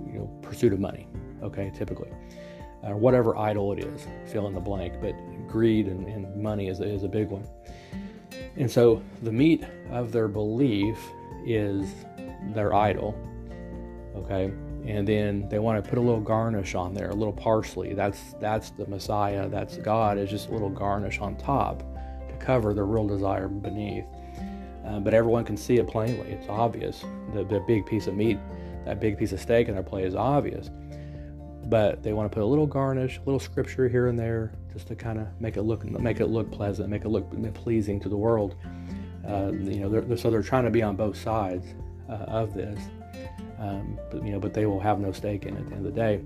you 0.06 0.18
know 0.18 0.26
pursuit 0.42 0.72
of 0.72 0.80
money 0.80 1.06
okay 1.42 1.70
typically 1.76 2.10
or 2.82 2.94
uh, 2.94 2.96
whatever 2.96 3.36
idol 3.36 3.72
it 3.72 3.84
is 3.84 4.06
fill 4.26 4.46
in 4.46 4.54
the 4.54 4.60
blank 4.60 4.94
but 5.00 5.14
greed 5.48 5.86
and, 5.86 6.06
and 6.06 6.36
money 6.40 6.68
is, 6.68 6.80
is 6.80 7.02
a 7.02 7.08
big 7.08 7.28
one 7.28 7.46
and 8.56 8.70
so 8.70 9.02
the 9.22 9.32
meat 9.32 9.64
of 9.90 10.12
their 10.12 10.28
belief 10.28 10.98
is 11.44 11.88
their 12.54 12.74
idol 12.74 13.14
okay 14.16 14.52
and 14.86 15.06
then 15.06 15.48
they 15.48 15.58
want 15.58 15.82
to 15.82 15.88
put 15.88 15.98
a 15.98 16.00
little 16.00 16.20
garnish 16.20 16.74
on 16.74 16.94
there, 16.94 17.10
a 17.10 17.14
little 17.14 17.32
parsley. 17.32 17.92
That's 17.92 18.34
that's 18.40 18.70
the 18.70 18.86
Messiah. 18.86 19.48
That's 19.48 19.78
God. 19.78 20.16
Is 20.16 20.30
just 20.30 20.48
a 20.48 20.52
little 20.52 20.70
garnish 20.70 21.18
on 21.18 21.36
top 21.36 21.80
to 22.28 22.36
cover 22.38 22.72
the 22.72 22.84
real 22.84 23.06
desire 23.06 23.48
beneath. 23.48 24.04
Uh, 24.86 25.00
but 25.00 25.12
everyone 25.12 25.44
can 25.44 25.56
see 25.56 25.78
it 25.78 25.88
plainly. 25.88 26.30
It's 26.30 26.48
obvious. 26.48 27.04
The, 27.34 27.42
the 27.42 27.58
big 27.66 27.84
piece 27.84 28.06
of 28.06 28.14
meat, 28.14 28.38
that 28.84 29.00
big 29.00 29.18
piece 29.18 29.32
of 29.32 29.40
steak 29.40 29.66
in 29.66 29.74
their 29.74 29.82
plate 29.82 30.04
is 30.04 30.14
obvious. 30.14 30.70
But 31.64 32.04
they 32.04 32.12
want 32.12 32.30
to 32.30 32.34
put 32.34 32.44
a 32.44 32.46
little 32.46 32.68
garnish, 32.68 33.18
a 33.18 33.22
little 33.26 33.40
scripture 33.40 33.88
here 33.88 34.06
and 34.06 34.16
there, 34.16 34.52
just 34.72 34.86
to 34.86 34.94
kind 34.94 35.18
of 35.18 35.26
make 35.40 35.56
it 35.56 35.62
look 35.62 35.84
make 35.84 36.20
it 36.20 36.26
look 36.26 36.52
pleasant, 36.52 36.88
make 36.88 37.04
it 37.04 37.08
look 37.08 37.28
pleasing 37.54 37.98
to 37.98 38.08
the 38.08 38.16
world. 38.16 38.54
Uh, 39.26 39.50
you 39.50 39.80
know, 39.80 39.88
they're, 39.88 40.16
so 40.16 40.30
they're 40.30 40.44
trying 40.44 40.64
to 40.64 40.70
be 40.70 40.84
on 40.84 40.94
both 40.94 41.16
sides 41.16 41.66
uh, 42.08 42.12
of 42.12 42.54
this. 42.54 42.78
Um, 43.58 43.98
but 44.10 44.24
you 44.24 44.32
know, 44.32 44.40
but 44.40 44.52
they 44.52 44.66
will 44.66 44.80
have 44.80 45.00
no 45.00 45.12
stake 45.12 45.46
in 45.46 45.56
it 45.56 45.60
at 45.60 45.66
the 45.68 45.74
end 45.74 45.86
of 45.86 45.94
the 45.94 45.98
day 45.98 46.20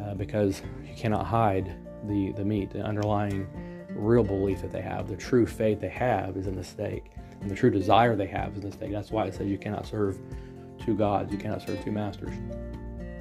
uh, 0.00 0.14
because 0.14 0.62
you 0.86 0.94
cannot 0.94 1.26
hide 1.26 1.74
the 2.06 2.32
the 2.32 2.44
meat, 2.44 2.70
the 2.70 2.82
underlying 2.82 3.46
real 3.94 4.24
belief 4.24 4.62
that 4.62 4.72
they 4.72 4.80
have, 4.80 5.08
the 5.08 5.16
true 5.16 5.46
faith 5.46 5.80
they 5.80 5.88
have 5.88 6.36
is 6.36 6.46
in 6.46 6.54
the 6.54 6.64
steak, 6.64 7.12
and 7.40 7.50
the 7.50 7.54
true 7.54 7.70
desire 7.70 8.16
they 8.16 8.26
have 8.26 8.56
is 8.56 8.64
in 8.64 8.70
the 8.70 8.76
steak. 8.76 8.92
That's 8.92 9.10
why 9.10 9.26
it 9.26 9.34
says 9.34 9.46
you 9.46 9.58
cannot 9.58 9.86
serve 9.86 10.18
two 10.84 10.96
gods, 10.96 11.32
you 11.32 11.38
cannot 11.38 11.62
serve 11.62 11.82
two 11.84 11.92
masters, 11.92 12.34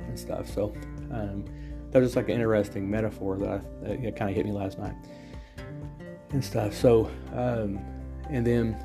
and 0.07 0.17
stuff. 0.17 0.47
So 0.47 0.73
um, 1.11 1.45
that 1.91 1.99
was 1.99 2.09
just 2.09 2.15
like 2.15 2.29
an 2.29 2.35
interesting 2.35 2.89
metaphor 2.89 3.37
that, 3.37 3.61
I, 3.83 3.95
that 3.97 4.15
kind 4.15 4.29
of 4.29 4.35
hit 4.35 4.45
me 4.45 4.51
last 4.51 4.77
night 4.79 4.95
and 6.31 6.43
stuff. 6.43 6.73
So 6.73 7.09
um, 7.33 7.79
and 8.29 8.45
then 8.45 8.77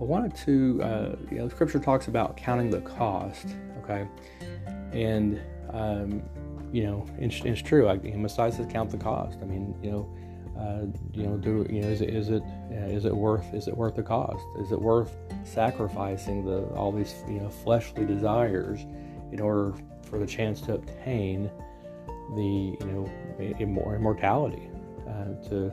I 0.00 0.04
wanted 0.04 0.34
to, 0.36 0.82
uh, 0.82 1.16
you 1.30 1.38
know, 1.38 1.48
Scripture 1.48 1.78
talks 1.78 2.08
about 2.08 2.36
counting 2.36 2.70
the 2.70 2.80
cost, 2.80 3.46
okay, 3.82 4.06
and 4.92 5.40
um, 5.70 6.22
you 6.72 6.84
know, 6.84 7.06
it's, 7.18 7.40
it's 7.44 7.62
true. 7.62 7.88
I, 7.88 7.96
Messiah 7.96 8.50
says 8.50 8.66
count 8.70 8.90
the 8.90 8.98
cost. 8.98 9.38
I 9.42 9.44
mean, 9.44 9.74
you 9.82 9.90
know, 9.90 10.08
uh, 10.58 10.86
you 11.12 11.26
know, 11.26 11.36
do 11.36 11.66
you 11.70 11.82
know, 11.82 11.88
is 11.88 12.00
it 12.00 12.10
is 12.10 12.28
it 12.28 12.42
uh, 12.70 12.86
is 12.86 13.04
it 13.04 13.14
worth 13.14 13.52
is 13.54 13.68
it 13.68 13.76
worth 13.76 13.96
the 13.96 14.02
cost? 14.02 14.44
Is 14.58 14.72
it 14.72 14.80
worth 14.80 15.16
sacrificing 15.44 16.44
the 16.44 16.64
all 16.74 16.92
these 16.92 17.14
you 17.26 17.40
know 17.40 17.48
fleshly 17.48 18.04
desires 18.04 18.80
in 19.32 19.40
order 19.40 19.74
for 20.02 20.18
the 20.18 20.26
chance 20.26 20.60
to 20.62 20.74
obtain 20.74 21.50
the 22.34 22.76
you 22.80 22.86
know 22.86 23.10
immortality 23.58 24.68
uh, 25.08 25.48
to 25.48 25.72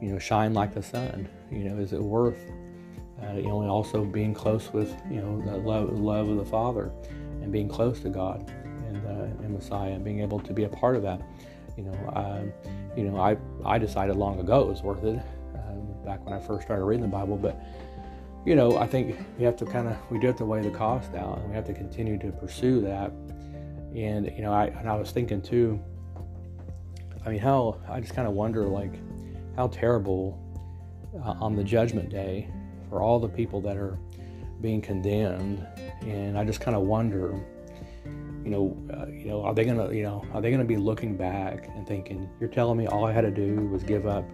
you 0.00 0.12
know 0.12 0.18
shine 0.18 0.54
like 0.54 0.74
the 0.74 0.82
sun? 0.82 1.28
You 1.50 1.64
know, 1.64 1.78
is 1.78 1.92
it 1.92 2.02
worth 2.02 2.38
uh, 3.22 3.32
you 3.32 3.48
know, 3.48 3.62
and 3.62 3.70
also 3.70 4.04
being 4.04 4.34
close 4.34 4.72
with, 4.72 4.94
you 5.10 5.20
know, 5.20 5.40
the 5.42 5.56
love, 5.56 5.98
love 5.98 6.28
of 6.28 6.36
the 6.36 6.44
Father 6.44 6.90
and 7.42 7.50
being 7.50 7.68
close 7.68 8.00
to 8.00 8.08
God 8.08 8.48
and, 8.88 9.06
uh, 9.06 9.44
and 9.44 9.50
Messiah 9.50 9.92
and 9.92 10.04
being 10.04 10.20
able 10.20 10.40
to 10.40 10.52
be 10.52 10.64
a 10.64 10.68
part 10.68 10.96
of 10.96 11.02
that. 11.02 11.20
You 11.76 11.84
know, 11.84 12.12
um, 12.14 12.52
you 12.96 13.04
know, 13.04 13.18
I, 13.18 13.36
I 13.64 13.78
decided 13.78 14.16
long 14.16 14.40
ago 14.40 14.62
it 14.62 14.68
was 14.68 14.82
worth 14.82 15.04
it 15.04 15.20
um, 15.54 16.04
back 16.04 16.24
when 16.24 16.34
I 16.34 16.40
first 16.40 16.64
started 16.64 16.84
reading 16.84 17.02
the 17.02 17.08
Bible, 17.08 17.36
but 17.36 17.60
you 18.46 18.54
know, 18.54 18.78
I 18.78 18.86
think 18.86 19.18
we 19.38 19.44
have 19.44 19.56
to 19.56 19.66
kind 19.66 19.88
of 19.88 19.96
we 20.08 20.20
do 20.20 20.28
have 20.28 20.36
to 20.36 20.44
weigh 20.44 20.62
the 20.62 20.70
cost 20.70 21.14
out, 21.14 21.38
and 21.38 21.48
we 21.48 21.56
have 21.56 21.66
to 21.66 21.74
continue 21.74 22.16
to 22.18 22.30
pursue 22.30 22.80
that. 22.82 23.10
And 23.94 24.26
you 24.36 24.42
know, 24.42 24.52
I 24.52 24.66
and 24.66 24.88
I 24.88 24.94
was 24.94 25.10
thinking 25.10 25.42
too. 25.42 25.82
I 27.24 27.30
mean, 27.30 27.40
how 27.40 27.80
I 27.88 27.98
just 28.00 28.14
kind 28.14 28.28
of 28.28 28.34
wonder 28.34 28.64
like 28.64 28.94
how 29.56 29.66
terrible 29.66 30.40
uh, 31.24 31.34
on 31.40 31.56
the 31.56 31.64
judgment 31.64 32.08
day 32.08 32.48
for 32.88 33.02
all 33.02 33.18
the 33.18 33.28
people 33.28 33.60
that 33.62 33.76
are 33.76 33.98
being 34.60 34.80
condemned. 34.80 35.66
And 36.02 36.38
I 36.38 36.44
just 36.44 36.60
kind 36.60 36.76
of 36.76 36.82
wonder, 36.82 37.38
you 38.44 38.50
know, 38.50 38.76
uh, 38.92 39.06
you 39.06 39.26
know, 39.26 39.42
are 39.42 39.54
they 39.54 39.64
gonna, 39.64 39.92
you 39.92 40.02
know, 40.02 40.24
are 40.32 40.40
they 40.40 40.50
gonna 40.50 40.64
be 40.64 40.76
looking 40.76 41.16
back 41.16 41.68
and 41.74 41.86
thinking, 41.86 42.28
you're 42.40 42.48
telling 42.48 42.78
me 42.78 42.86
all 42.86 43.04
I 43.04 43.12
had 43.12 43.22
to 43.22 43.30
do 43.30 43.66
was 43.66 43.82
give 43.82 44.06
up, 44.06 44.24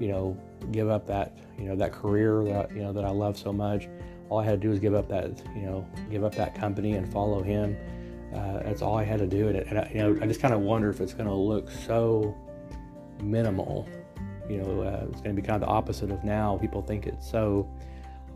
you 0.00 0.08
know, 0.08 0.36
give 0.70 0.88
up 0.88 1.06
that, 1.06 1.36
you 1.58 1.64
know, 1.64 1.76
that 1.76 1.92
career 1.92 2.42
that 2.44 2.70
you 2.74 2.82
know 2.82 2.92
that 2.92 3.04
I 3.04 3.10
love 3.10 3.36
so 3.38 3.52
much. 3.52 3.88
All 4.28 4.38
I 4.38 4.44
had 4.44 4.52
to 4.52 4.56
do 4.56 4.70
was 4.70 4.78
give 4.78 4.94
up 4.94 5.08
that, 5.08 5.42
you 5.54 5.62
know, 5.62 5.86
give 6.10 6.24
up 6.24 6.34
that 6.36 6.54
company 6.54 6.94
and 6.94 7.10
follow 7.12 7.42
Him. 7.42 7.76
Uh, 8.34 8.62
that's 8.62 8.80
all 8.80 8.96
I 8.96 9.04
had 9.04 9.18
to 9.18 9.26
do, 9.26 9.48
and, 9.48 9.58
and 9.58 9.78
I, 9.78 9.90
you 9.92 9.98
know, 9.98 10.18
I 10.22 10.26
just 10.26 10.40
kind 10.40 10.54
of 10.54 10.60
wonder 10.60 10.88
if 10.88 11.02
it's 11.02 11.12
to 11.12 11.34
look 11.34 11.70
so 11.70 12.34
minimal 13.22 13.86
you 14.48 14.58
know, 14.58 14.82
uh, 14.82 15.06
it's 15.08 15.20
going 15.20 15.34
to 15.34 15.40
be 15.40 15.46
kind 15.46 15.62
of 15.62 15.68
the 15.68 15.72
opposite 15.72 16.10
of 16.10 16.24
now. 16.24 16.58
People 16.58 16.82
think 16.82 17.06
it's 17.06 17.28
so 17.28 17.68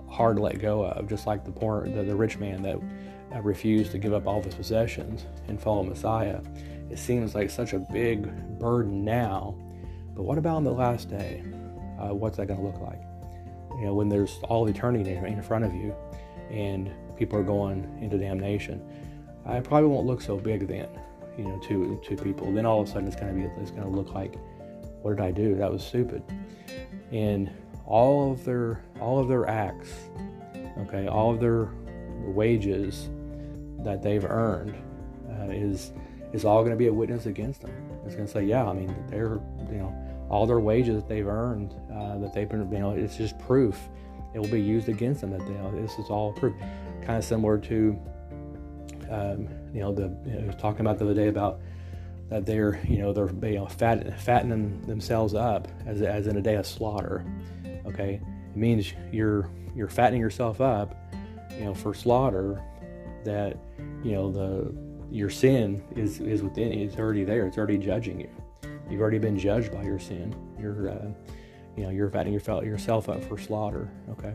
hard 0.08 0.36
to 0.36 0.42
let 0.42 0.60
go 0.60 0.84
of, 0.84 1.08
just 1.08 1.26
like 1.26 1.44
the 1.44 1.50
poor, 1.50 1.86
the, 1.88 2.02
the 2.02 2.14
rich 2.14 2.38
man 2.38 2.62
that 2.62 2.76
uh, 3.34 3.40
refused 3.40 3.92
to 3.92 3.98
give 3.98 4.12
up 4.12 4.26
all 4.26 4.38
of 4.38 4.44
his 4.44 4.54
possessions 4.54 5.26
and 5.48 5.60
follow 5.60 5.82
Messiah. 5.82 6.40
It 6.90 6.98
seems 6.98 7.34
like 7.34 7.50
such 7.50 7.72
a 7.72 7.78
big 7.78 8.30
burden 8.58 9.04
now, 9.04 9.56
but 10.14 10.22
what 10.22 10.38
about 10.38 10.56
on 10.56 10.64
the 10.64 10.72
last 10.72 11.10
day? 11.10 11.42
Uh, 12.00 12.14
what's 12.14 12.36
that 12.36 12.46
going 12.46 12.60
to 12.60 12.64
look 12.64 12.80
like? 12.80 13.00
You 13.78 13.86
know, 13.86 13.94
when 13.94 14.08
there's 14.08 14.38
all 14.44 14.66
eternity 14.68 15.10
in 15.10 15.42
front 15.42 15.64
of 15.64 15.74
you, 15.74 15.94
and 16.50 16.90
people 17.16 17.38
are 17.38 17.42
going 17.42 17.98
into 18.00 18.16
damnation, 18.16 18.80
it 19.46 19.64
probably 19.64 19.88
won't 19.88 20.06
look 20.06 20.20
so 20.20 20.36
big 20.36 20.66
then. 20.68 20.88
You 21.36 21.44
know, 21.44 21.58
to 21.64 22.00
to 22.02 22.16
people. 22.16 22.50
Then 22.52 22.64
all 22.64 22.80
of 22.80 22.88
a 22.88 22.90
sudden, 22.90 23.06
it's 23.06 23.16
going 23.16 23.34
to 23.34 23.38
be 23.38 23.60
it's 23.60 23.70
going 23.70 23.82
to 23.82 23.88
look 23.88 24.14
like 24.14 24.36
what 25.06 25.18
did 25.18 25.24
I 25.24 25.30
do? 25.30 25.54
That 25.54 25.70
was 25.70 25.86
stupid. 25.86 26.20
And 27.12 27.48
all 27.86 28.32
of 28.32 28.44
their 28.44 28.82
all 29.00 29.20
of 29.20 29.28
their 29.28 29.48
acts, 29.48 29.88
okay, 30.78 31.06
all 31.06 31.30
of 31.30 31.38
their 31.38 31.68
wages 32.24 33.08
that 33.84 34.02
they've 34.02 34.24
earned 34.24 34.74
uh, 35.30 35.50
is 35.50 35.92
is 36.32 36.44
all 36.44 36.58
going 36.62 36.72
to 36.72 36.76
be 36.76 36.88
a 36.88 36.92
witness 36.92 37.26
against 37.26 37.60
them. 37.60 37.70
It's 38.04 38.16
going 38.16 38.26
to 38.26 38.32
say, 38.32 38.44
yeah, 38.44 38.68
I 38.68 38.72
mean, 38.72 38.92
they're 39.06 39.38
you 39.70 39.78
know 39.78 39.94
all 40.28 40.44
their 40.44 40.58
wages 40.58 40.96
that 40.96 41.08
they've 41.08 41.28
earned 41.28 41.72
uh, 41.94 42.18
that 42.18 42.34
they've 42.34 42.48
been 42.48 42.68
you 42.72 42.78
know 42.80 42.90
it's 42.90 43.16
just 43.16 43.38
proof. 43.38 43.78
It 44.34 44.40
will 44.40 44.48
be 44.48 44.60
used 44.60 44.88
against 44.88 45.20
them 45.20 45.30
that 45.30 45.38
they, 45.46 45.52
you 45.52 45.58
know, 45.58 45.80
this 45.80 46.00
is 46.00 46.10
all 46.10 46.32
proof. 46.32 46.56
Kind 47.02 47.16
of 47.16 47.24
similar 47.24 47.58
to 47.58 47.96
um, 49.08 49.48
you 49.72 49.82
know 49.82 49.92
the 49.92 50.12
you 50.28 50.40
know, 50.40 50.52
talking 50.54 50.80
about 50.80 50.98
the 50.98 51.04
other 51.04 51.14
day 51.14 51.28
about 51.28 51.60
that 52.28 52.44
they're 52.44 52.80
you 52.88 52.98
know 52.98 53.12
they're 53.12 53.30
you 53.48 53.58
know 53.58 53.66
fat, 53.66 54.20
fattening 54.20 54.80
themselves 54.82 55.34
up 55.34 55.68
as, 55.86 56.02
as 56.02 56.26
in 56.26 56.36
a 56.36 56.42
day 56.42 56.56
of 56.56 56.66
slaughter 56.66 57.24
okay? 57.86 58.20
It 58.50 58.56
means 58.56 58.92
you're 59.12 59.48
you're 59.74 59.88
fattening 59.88 60.20
yourself 60.20 60.60
up 60.60 60.94
you 61.56 61.64
know 61.64 61.74
for 61.74 61.94
slaughter 61.94 62.62
that 63.24 63.56
you 64.02 64.12
know 64.12 64.30
the 64.30 64.74
your 65.10 65.30
sin 65.30 65.82
is 65.94 66.20
is 66.20 66.42
within 66.42 66.72
it's 66.72 66.96
already 66.96 67.24
there. 67.24 67.46
It's 67.46 67.58
already 67.58 67.78
judging 67.78 68.20
you. 68.20 68.30
You've 68.90 69.00
already 69.00 69.18
been 69.18 69.38
judged 69.38 69.72
by 69.72 69.82
your 69.82 69.98
sin. 69.98 70.34
You're 70.60 70.90
uh, 70.90 71.08
you 71.76 71.84
know 71.84 71.90
you're 71.90 72.10
fattening 72.10 72.34
yourself 72.34 73.08
up 73.08 73.22
for 73.24 73.38
slaughter 73.38 73.90
okay? 74.10 74.34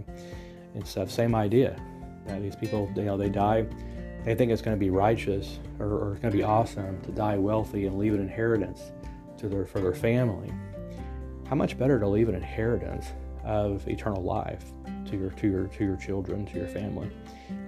And 0.74 0.88
stuff 0.88 1.12
same 1.12 1.36
idea. 1.36 1.80
That 2.28 2.42
these 2.42 2.56
people 2.56 2.92
you 2.96 3.04
know 3.04 3.18
they 3.18 3.30
die 3.30 3.66
they 4.25 4.36
think 4.36 4.51
it's 4.51 4.62
going 4.62 4.75
to 4.75 4.80
be 4.80 4.90
righteous 4.90 5.60
or, 5.80 5.88
or 5.88 6.12
it's 6.12 6.22
going 6.22 6.32
to 6.32 6.38
be 6.38 6.44
awesome 6.44 7.01
to 7.01 7.12
die 7.12 7.38
wealthy 7.38 7.88
and 7.88 7.98
leave 7.98 8.13
an 8.13 8.22
inheritance 8.22 8.92
to 9.38 9.50
their 9.50 9.66
for 9.66 9.80
their 9.80 9.94
family. 9.94 10.51
How 11.48 11.56
much 11.56 11.78
better 11.78 12.00
to 12.00 12.08
leave 12.08 12.30
an 12.30 12.36
inheritance 12.36 13.08
of 13.44 13.88
eternal 13.88 14.22
life 14.22 14.63
to 15.08 15.18
your 15.18 15.32
to 15.32 15.48
your 15.48 15.68
to 15.68 15.84
your 15.84 15.98
children, 15.98 16.46
to 16.48 16.58
your 16.60 16.68
family? 16.68 17.10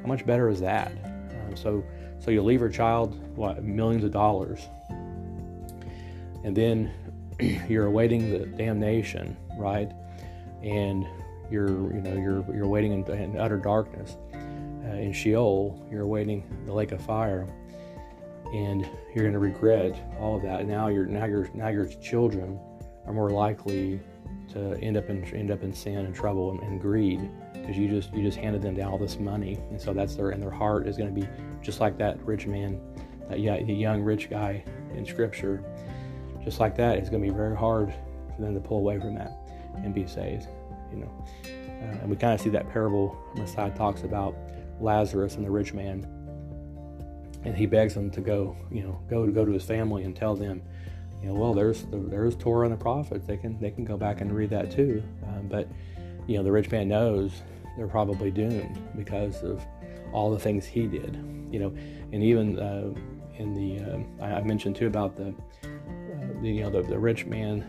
How 0.02 0.08
much 0.08 0.26
better 0.26 0.50
is 0.50 0.60
that? 0.60 0.92
Um, 0.92 1.56
so 1.56 1.84
so 2.20 2.30
you 2.30 2.44
leave 2.44 2.60
your 2.60 2.70
child 2.70 3.20
what 3.36 3.64
millions 3.64 4.04
of 4.04 4.12
dollars, 4.12 4.68
and 6.44 6.56
then 6.56 6.92
you're 7.68 7.88
awaiting 7.88 8.32
the 8.32 8.46
damnation, 8.46 9.36
right? 9.58 9.92
And 10.62 11.06
you're 11.50 11.94
you 11.94 12.02
know 12.02 12.14
you're 12.14 12.56
you're 12.56 12.68
waiting 12.68 12.94
in, 12.94 13.12
in 13.12 13.38
utter 13.38 13.58
darkness 13.58 14.18
uh, 14.86 14.96
in 14.96 15.14
Sheol, 15.14 15.88
you're 15.92 16.02
awaiting 16.02 16.44
the 16.66 16.74
lake 16.74 16.92
of 16.92 17.02
fire, 17.02 17.48
and 18.54 18.88
you're 19.14 19.24
going 19.24 19.34
to 19.34 19.40
regret 19.40 19.96
all 20.20 20.36
of 20.36 20.44
that. 20.44 20.66
Now 20.68 20.88
your 20.88 21.06
now 21.06 21.26
your 21.26 21.50
now 21.54 21.70
your 21.70 21.86
children 21.86 22.60
are 23.06 23.14
more 23.14 23.30
likely 23.30 24.00
to 24.54 24.78
end 24.82 24.98
up 24.98 25.10
in 25.10 25.24
end 25.34 25.52
up 25.52 25.64
in 25.64 25.74
sin 25.74 26.06
and 26.06 26.14
trouble 26.14 26.52
and, 26.52 26.60
and 26.62 26.82
greed 26.82 27.30
because 27.54 27.78
you 27.78 27.88
just 27.88 28.14
you 28.14 28.22
just 28.22 28.38
handed 28.38 28.62
them 28.62 28.76
down 28.76 28.92
all 28.92 28.98
this 28.98 29.18
money, 29.20 29.58
and 29.70 29.80
so 29.82 29.94
that's 29.94 30.16
their 30.16 30.32
and 30.32 30.42
their 30.42 30.52
heart 30.52 30.88
is 30.88 30.98
going 30.98 31.14
to 31.14 31.22
be 31.22 31.28
just 31.62 31.80
like 31.80 31.98
that 31.98 32.22
rich 32.26 32.46
man, 32.46 32.80
that 33.30 33.40
yeah, 33.40 33.62
the 33.64 33.74
young 33.74 34.02
rich 34.02 34.30
guy 34.30 34.64
in 34.94 35.06
Scripture, 35.06 35.64
just 36.44 36.60
like 36.60 36.76
that. 36.76 36.98
It's 36.98 37.10
going 37.10 37.24
to 37.24 37.30
be 37.30 37.36
very 37.36 37.56
hard 37.56 37.94
for 38.36 38.42
them 38.42 38.54
to 38.54 38.60
pull 38.60 38.80
away 38.80 39.00
from 39.00 39.16
that 39.16 39.32
and 39.78 39.94
be 39.94 40.06
saved. 40.06 40.48
You 40.92 41.00
know, 41.00 41.26
uh, 41.46 42.02
and 42.02 42.10
we 42.10 42.16
kind 42.18 42.34
of 42.34 42.42
see 42.42 42.50
that 42.50 42.70
parable 42.70 43.18
Messiah 43.36 43.72
talks 43.72 44.04
about 44.04 44.36
Lazarus 44.80 45.36
and 45.36 45.46
the 45.46 45.52
rich 45.52 45.74
man. 45.74 46.08
And 47.44 47.56
he 47.56 47.66
begs 47.66 47.94
them 47.94 48.10
to 48.12 48.22
go, 48.22 48.56
you 48.72 48.84
know, 48.84 49.00
go 49.10 49.26
to 49.26 49.32
go 49.32 49.44
to 49.44 49.52
his 49.52 49.64
family 49.64 50.04
and 50.04 50.16
tell 50.16 50.36
them, 50.36 50.62
you 51.22 51.30
know, 51.30 51.36
well, 51.36 51.54
there's 51.54 51.86
there's 51.92 52.36
Torah 52.36 52.68
and 52.68 52.74
the 52.74 52.82
prophets. 52.82 53.26
They 53.26 53.38
can 53.38 53.60
they 53.60 53.72
can 53.72 53.86
go 53.86 53.98
back 53.98 54.22
and 54.22 54.32
read 54.34 54.50
that 54.52 54.72
too. 54.72 55.04
Um, 55.28 55.48
but 55.48 55.68
you 56.28 56.38
know, 56.38 56.44
the 56.44 56.52
rich 56.52 56.72
man 56.72 56.88
knows 56.88 57.42
they're 57.78 57.88
probably 57.88 58.32
doomed 58.32 58.80
because 58.96 59.44
of 59.44 59.62
all 60.14 60.32
the 60.32 60.40
things 60.40 60.66
he 60.66 60.88
did, 60.88 61.16
you 61.52 61.60
know, 61.60 61.74
and 62.12 62.24
even 62.24 62.60
uh, 62.60 62.94
in 63.38 63.54
the 63.54 64.22
uh, 64.22 64.26
I 64.26 64.42
mentioned 64.42 64.76
too 64.76 64.88
about 64.88 65.16
the, 65.16 65.30
uh, 65.30 66.42
the 66.42 66.50
you 66.50 66.64
know 66.64 66.70
the, 66.70 66.82
the 66.84 67.00
rich 67.00 67.26
man 67.26 67.66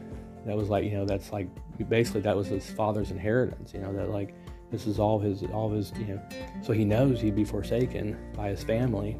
that 0.46 0.56
was 0.56 0.68
like 0.68 0.84
you 0.84 0.92
know 0.92 1.04
that's 1.04 1.32
like 1.32 1.48
basically 1.88 2.20
that 2.22 2.36
was 2.36 2.46
his 2.46 2.68
father's 2.70 3.10
inheritance, 3.10 3.72
you 3.72 3.80
know 3.80 3.92
that 3.92 4.10
like 4.10 4.34
this 4.74 4.88
is 4.88 4.98
all 4.98 5.20
his 5.20 5.44
all 5.52 5.70
his 5.70 5.92
you 5.96 6.06
know 6.06 6.20
so 6.62 6.72
he 6.72 6.84
knows 6.84 7.20
he'd 7.20 7.36
be 7.36 7.44
forsaken 7.44 8.16
by 8.36 8.48
his 8.48 8.64
family 8.64 9.16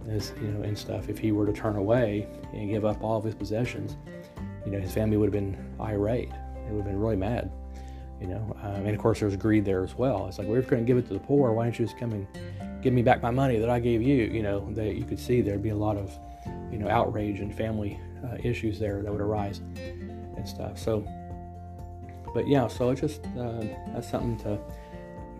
and 0.00 0.10
his, 0.10 0.32
you 0.40 0.48
know 0.48 0.62
and 0.62 0.76
stuff. 0.76 1.08
If 1.10 1.18
he 1.18 1.32
were 1.32 1.44
to 1.44 1.52
turn 1.52 1.76
away 1.76 2.26
and 2.54 2.70
give 2.70 2.84
up 2.86 3.02
all 3.04 3.18
of 3.18 3.24
his 3.24 3.34
possessions 3.34 3.96
you 4.64 4.72
know 4.72 4.80
his 4.80 4.92
family 4.92 5.16
would 5.16 5.26
have 5.26 5.32
been 5.32 5.56
irate. 5.80 6.30
They 6.30 6.72
would 6.72 6.78
have 6.78 6.86
been 6.86 6.98
really 6.98 7.16
mad 7.16 7.52
you 8.20 8.26
know. 8.26 8.56
Um, 8.62 8.86
and 8.86 8.88
of 8.88 8.98
course 8.98 9.20
there's 9.20 9.36
greed 9.36 9.66
there 9.66 9.84
as 9.84 9.94
well. 9.94 10.26
It's 10.26 10.38
like 10.38 10.48
we're 10.48 10.62
going 10.62 10.82
to 10.82 10.86
give 10.86 10.96
it 10.96 11.06
to 11.08 11.12
the 11.12 11.20
poor 11.20 11.52
why 11.52 11.64
don't 11.64 11.78
you 11.78 11.84
just 11.84 11.98
come 11.98 12.12
and 12.12 12.26
give 12.82 12.94
me 12.94 13.02
back 13.02 13.22
my 13.22 13.30
money 13.30 13.58
that 13.58 13.68
i 13.68 13.78
gave 13.78 14.00
you? 14.00 14.24
You 14.24 14.42
know 14.42 14.72
that 14.72 14.96
you 14.96 15.04
could 15.04 15.20
see 15.20 15.42
there'd 15.42 15.62
be 15.62 15.70
a 15.70 15.76
lot 15.76 15.98
of 15.98 16.10
you 16.72 16.78
know 16.78 16.88
outrage 16.88 17.40
and 17.40 17.54
family 17.54 18.00
uh, 18.24 18.38
issues 18.42 18.78
there 18.78 19.02
that 19.02 19.12
would 19.12 19.20
arise 19.20 19.60
and 20.36 20.48
stuff. 20.48 20.78
So 20.78 21.06
but 22.36 22.46
yeah 22.46 22.68
so 22.68 22.90
it's 22.90 23.00
just 23.00 23.24
uh, 23.38 23.62
that's 23.94 24.10
something 24.10 24.36
to 24.38 24.58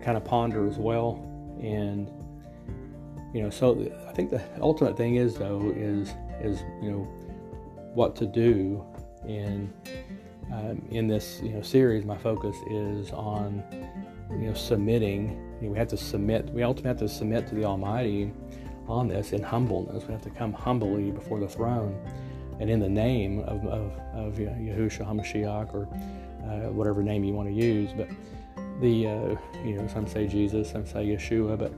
kind 0.01 0.17
of 0.17 0.23
ponder 0.23 0.67
as 0.67 0.77
well 0.77 1.23
and 1.61 2.09
you 3.33 3.41
know 3.41 3.49
so 3.49 3.91
i 4.07 4.11
think 4.13 4.29
the 4.29 4.41
ultimate 4.61 4.95
thing 4.95 5.15
is 5.15 5.35
though 5.35 5.73
is 5.75 6.13
is 6.41 6.61
you 6.81 6.91
know 6.91 7.07
what 7.93 8.15
to 8.15 8.25
do 8.25 8.83
in 9.27 9.71
um, 10.51 10.81
in 10.91 11.07
this 11.07 11.41
you 11.43 11.49
know 11.49 11.61
series, 11.61 12.05
my 12.05 12.17
focus 12.17 12.55
is 12.69 13.11
on 13.11 13.63
you 14.31 14.47
know 14.47 14.53
submitting. 14.53 15.31
You 15.59 15.67
know, 15.67 15.73
we 15.73 15.77
have 15.77 15.89
to 15.89 15.97
submit. 15.97 16.49
We 16.51 16.63
ultimately 16.63 16.89
have 16.89 16.99
to 16.99 17.09
submit 17.09 17.47
to 17.47 17.55
the 17.55 17.65
Almighty 17.65 18.31
on 18.87 19.09
this 19.09 19.33
in 19.33 19.43
humbleness. 19.43 20.05
We 20.05 20.13
have 20.13 20.21
to 20.21 20.29
come 20.29 20.53
humbly 20.53 21.11
before 21.11 21.39
the 21.39 21.49
throne, 21.49 21.99
and 22.59 22.69
in 22.69 22.79
the 22.79 22.89
name 22.89 23.39
of 23.39 23.65
of, 23.65 23.91
of 24.13 24.33
Yahushua 24.35 25.05
Hamashiach 25.05 25.73
or 25.73 25.87
uh, 26.45 26.71
whatever 26.71 27.03
name 27.03 27.23
you 27.23 27.33
want 27.33 27.49
to 27.49 27.53
use. 27.53 27.91
But 27.95 28.07
the 28.81 29.07
uh, 29.07 29.35
you 29.63 29.75
know 29.75 29.87
some 29.87 30.07
say 30.07 30.27
Jesus, 30.27 30.71
some 30.71 30.85
say 30.85 31.05
Yeshua, 31.05 31.57
but 31.57 31.73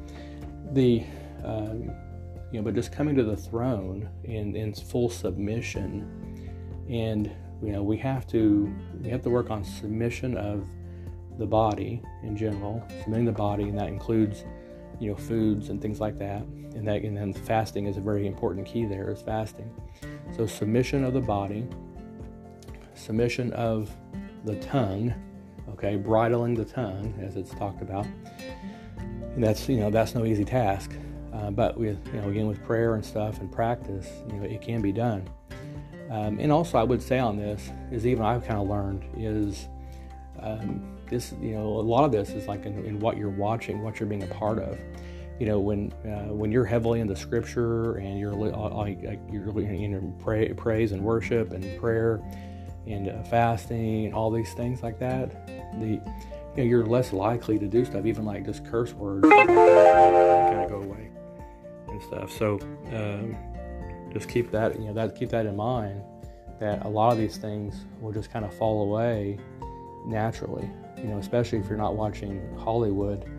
the 0.73 1.03
um, 1.43 1.91
you 2.51 2.59
know, 2.59 2.61
but 2.63 2.73
just 2.73 2.91
coming 2.91 3.15
to 3.15 3.23
the 3.23 3.37
throne 3.37 4.09
in 4.23 4.55
in 4.55 4.73
full 4.73 5.09
submission. 5.09 6.15
And 6.89 7.31
you 7.61 7.71
know 7.71 7.83
we 7.83 7.97
have 7.97 8.27
to 8.27 8.73
we 9.01 9.09
have 9.09 9.21
to 9.23 9.29
work 9.29 9.49
on 9.49 9.63
submission 9.63 10.37
of 10.37 10.65
the 11.37 11.45
body 11.45 12.01
in 12.23 12.35
general. 12.35 12.83
Submitting 13.03 13.25
the 13.25 13.31
body 13.31 13.63
and 13.63 13.77
that 13.77 13.87
includes 13.87 14.43
you 14.99 15.09
know 15.09 15.15
foods 15.15 15.69
and 15.69 15.81
things 15.81 15.99
like 15.99 16.17
that. 16.19 16.41
And 16.75 16.87
that 16.87 17.03
and 17.03 17.15
then 17.15 17.33
fasting 17.33 17.85
is 17.85 17.97
a 17.97 18.01
very 18.01 18.27
important 18.27 18.65
key 18.65 18.85
there 18.85 19.09
is 19.11 19.21
fasting. 19.21 19.71
So 20.35 20.45
submission 20.45 21.03
of 21.03 21.13
the 21.13 21.21
body 21.21 21.67
submission 22.99 23.53
of 23.53 23.89
the 24.45 24.55
tongue 24.57 25.13
okay 25.71 25.95
bridling 25.95 26.53
the 26.53 26.65
tongue 26.65 27.13
as 27.21 27.35
it's 27.35 27.51
talked 27.51 27.81
about 27.81 28.05
and 29.35 29.43
that's 29.43 29.67
you 29.69 29.77
know 29.77 29.89
that's 29.89 30.15
no 30.15 30.25
easy 30.25 30.45
task 30.45 30.91
uh, 31.33 31.51
but 31.51 31.77
with 31.77 31.99
you 32.13 32.21
know 32.21 32.29
again 32.29 32.47
with 32.47 32.63
prayer 32.63 32.95
and 32.95 33.05
stuff 33.05 33.39
and 33.39 33.51
practice 33.51 34.09
you 34.27 34.33
know 34.33 34.43
it 34.43 34.61
can 34.61 34.81
be 34.81 34.91
done 34.91 35.27
um, 36.09 36.39
and 36.39 36.51
also, 36.51 36.77
I 36.77 36.83
would 36.83 37.01
say 37.01 37.19
on 37.19 37.37
this 37.37 37.71
is 37.91 38.07
even 38.07 38.25
I've 38.25 38.43
kind 38.43 38.59
of 38.59 38.67
learned 38.67 39.05
is 39.15 39.67
um, 40.39 40.97
this. 41.07 41.33
You 41.39 41.53
know, 41.53 41.67
a 41.67 41.85
lot 41.85 42.03
of 42.03 42.11
this 42.11 42.29
is 42.31 42.47
like 42.47 42.65
in, 42.65 42.83
in, 42.83 42.99
what 42.99 43.15
you're 43.15 43.29
watching, 43.29 43.83
what 43.83 43.99
you're 43.99 44.09
being 44.09 44.23
a 44.23 44.27
part 44.27 44.57
of. 44.57 44.79
You 45.39 45.45
know, 45.45 45.59
when 45.59 45.93
uh, 46.03 46.33
when 46.33 46.51
you're 46.51 46.65
heavily 46.65 46.99
into 46.99 47.15
Scripture 47.15 47.97
and 47.97 48.19
you're 48.19 48.33
uh, 48.33 48.69
like 48.69 49.19
you're 49.31 49.47
in 49.59 50.15
pray, 50.19 50.51
praise 50.53 50.93
and 50.93 51.03
worship 51.03 51.51
and 51.51 51.79
prayer 51.79 52.19
and 52.87 53.09
uh, 53.09 53.23
fasting 53.23 54.05
and 54.05 54.13
all 54.13 54.31
these 54.31 54.53
things 54.53 54.83
like 54.83 54.99
that, 54.99 55.47
the 55.79 55.87
you 55.87 56.01
know, 56.57 56.63
you're 56.63 56.85
less 56.85 57.13
likely 57.13 57.59
to 57.59 57.67
do 57.67 57.85
stuff, 57.85 58.05
even 58.05 58.25
like 58.25 58.45
just 58.45 58.65
curse 58.65 58.93
words, 58.93 59.27
kind 59.29 59.49
of 59.49 60.69
go 60.69 60.81
away 60.83 61.09
and 61.87 62.01
stuff. 62.03 62.31
So. 62.31 62.59
Um, 62.93 63.37
just 64.11 64.29
keep 64.29 64.51
that 64.51 64.79
you 64.79 64.87
know 64.87 64.93
that 64.93 65.15
keep 65.15 65.29
that 65.29 65.45
in 65.45 65.55
mind 65.55 66.01
that 66.59 66.85
a 66.85 66.89
lot 66.89 67.11
of 67.11 67.17
these 67.17 67.37
things 67.37 67.85
will 68.01 68.11
just 68.11 68.31
kind 68.31 68.43
of 68.43 68.53
fall 68.53 68.81
away 68.83 69.37
naturally 70.05 70.69
you 70.97 71.05
know 71.05 71.17
especially 71.17 71.59
if 71.59 71.67
you're 71.67 71.77
not 71.77 71.95
watching 71.95 72.41
hollywood 72.57 73.29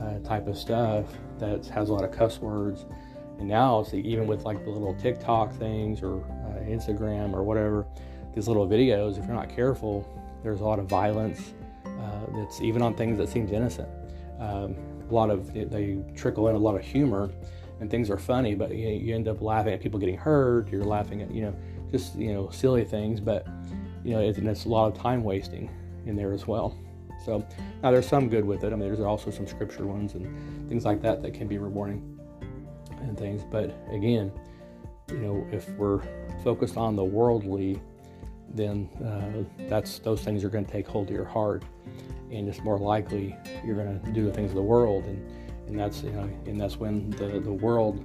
uh, 0.00 0.18
type 0.20 0.46
of 0.46 0.56
stuff 0.56 1.06
that 1.38 1.64
has 1.66 1.88
a 1.88 1.92
lot 1.92 2.04
of 2.04 2.12
cuss 2.12 2.38
words 2.38 2.84
and 3.38 3.48
now 3.48 3.82
see 3.82 4.00
even 4.00 4.26
with 4.26 4.44
like 4.44 4.62
the 4.64 4.70
little 4.70 4.94
tiktok 4.94 5.52
things 5.54 6.02
or 6.02 6.20
uh, 6.20 6.60
instagram 6.68 7.32
or 7.32 7.42
whatever 7.42 7.86
these 8.34 8.48
little 8.48 8.66
videos 8.66 9.18
if 9.18 9.26
you're 9.26 9.34
not 9.34 9.48
careful 9.48 10.06
there's 10.42 10.60
a 10.60 10.64
lot 10.64 10.78
of 10.78 10.86
violence 10.86 11.54
uh, 11.86 12.26
that's 12.34 12.60
even 12.60 12.82
on 12.82 12.94
things 12.94 13.18
that 13.18 13.28
seems 13.28 13.52
innocent 13.52 13.88
um, 14.40 14.74
a 15.08 15.14
lot 15.14 15.30
of 15.30 15.52
they 15.52 15.98
trickle 16.14 16.48
in 16.48 16.56
a 16.56 16.58
lot 16.58 16.74
of 16.74 16.82
humor 16.82 17.30
and 17.82 17.90
things 17.90 18.10
are 18.10 18.16
funny, 18.16 18.54
but 18.54 18.70
you, 18.72 18.88
you 18.88 19.12
end 19.12 19.26
up 19.26 19.42
laughing 19.42 19.74
at 19.74 19.80
people 19.80 19.98
getting 19.98 20.16
hurt. 20.16 20.70
You're 20.70 20.84
laughing 20.84 21.20
at 21.20 21.32
you 21.32 21.42
know 21.42 21.54
just 21.90 22.14
you 22.14 22.32
know 22.32 22.48
silly 22.50 22.84
things, 22.84 23.18
but 23.18 23.44
you 24.04 24.12
know 24.12 24.20
it's, 24.20 24.38
it's 24.38 24.64
a 24.66 24.68
lot 24.68 24.86
of 24.86 24.96
time 24.96 25.24
wasting 25.24 25.68
in 26.06 26.14
there 26.14 26.32
as 26.32 26.46
well. 26.46 26.78
So 27.26 27.44
now 27.82 27.90
there's 27.90 28.06
some 28.06 28.28
good 28.28 28.44
with 28.44 28.62
it. 28.62 28.72
I 28.72 28.76
mean, 28.76 28.86
there's 28.86 29.00
also 29.00 29.32
some 29.32 29.48
scripture 29.48 29.84
ones 29.84 30.14
and 30.14 30.68
things 30.68 30.84
like 30.84 31.02
that 31.02 31.22
that 31.22 31.34
can 31.34 31.48
be 31.48 31.58
rewarding 31.58 32.18
and 33.00 33.18
things. 33.18 33.42
But 33.50 33.76
again, 33.90 34.30
you 35.10 35.18
know, 35.18 35.46
if 35.50 35.68
we're 35.70 36.02
focused 36.44 36.76
on 36.76 36.94
the 36.94 37.04
worldly, 37.04 37.82
then 38.54 38.88
uh, 39.04 39.66
that's 39.68 39.98
those 40.00 40.22
things 40.22 40.44
are 40.44 40.48
going 40.48 40.64
to 40.64 40.72
take 40.72 40.86
hold 40.86 41.08
of 41.08 41.14
your 41.14 41.24
heart, 41.24 41.64
and 42.30 42.48
it's 42.48 42.60
more 42.60 42.78
likely 42.78 43.36
you're 43.64 43.76
going 43.76 44.00
to 44.00 44.12
do 44.12 44.24
the 44.24 44.32
things 44.32 44.50
of 44.50 44.56
the 44.56 44.62
world 44.62 45.04
and 45.04 45.24
and 45.72 45.78
that's 45.78 46.02
you 46.02 46.10
know, 46.10 46.28
and 46.46 46.60
that's 46.60 46.76
when 46.76 47.10
the 47.10 47.40
the 47.40 47.52
world, 47.52 48.04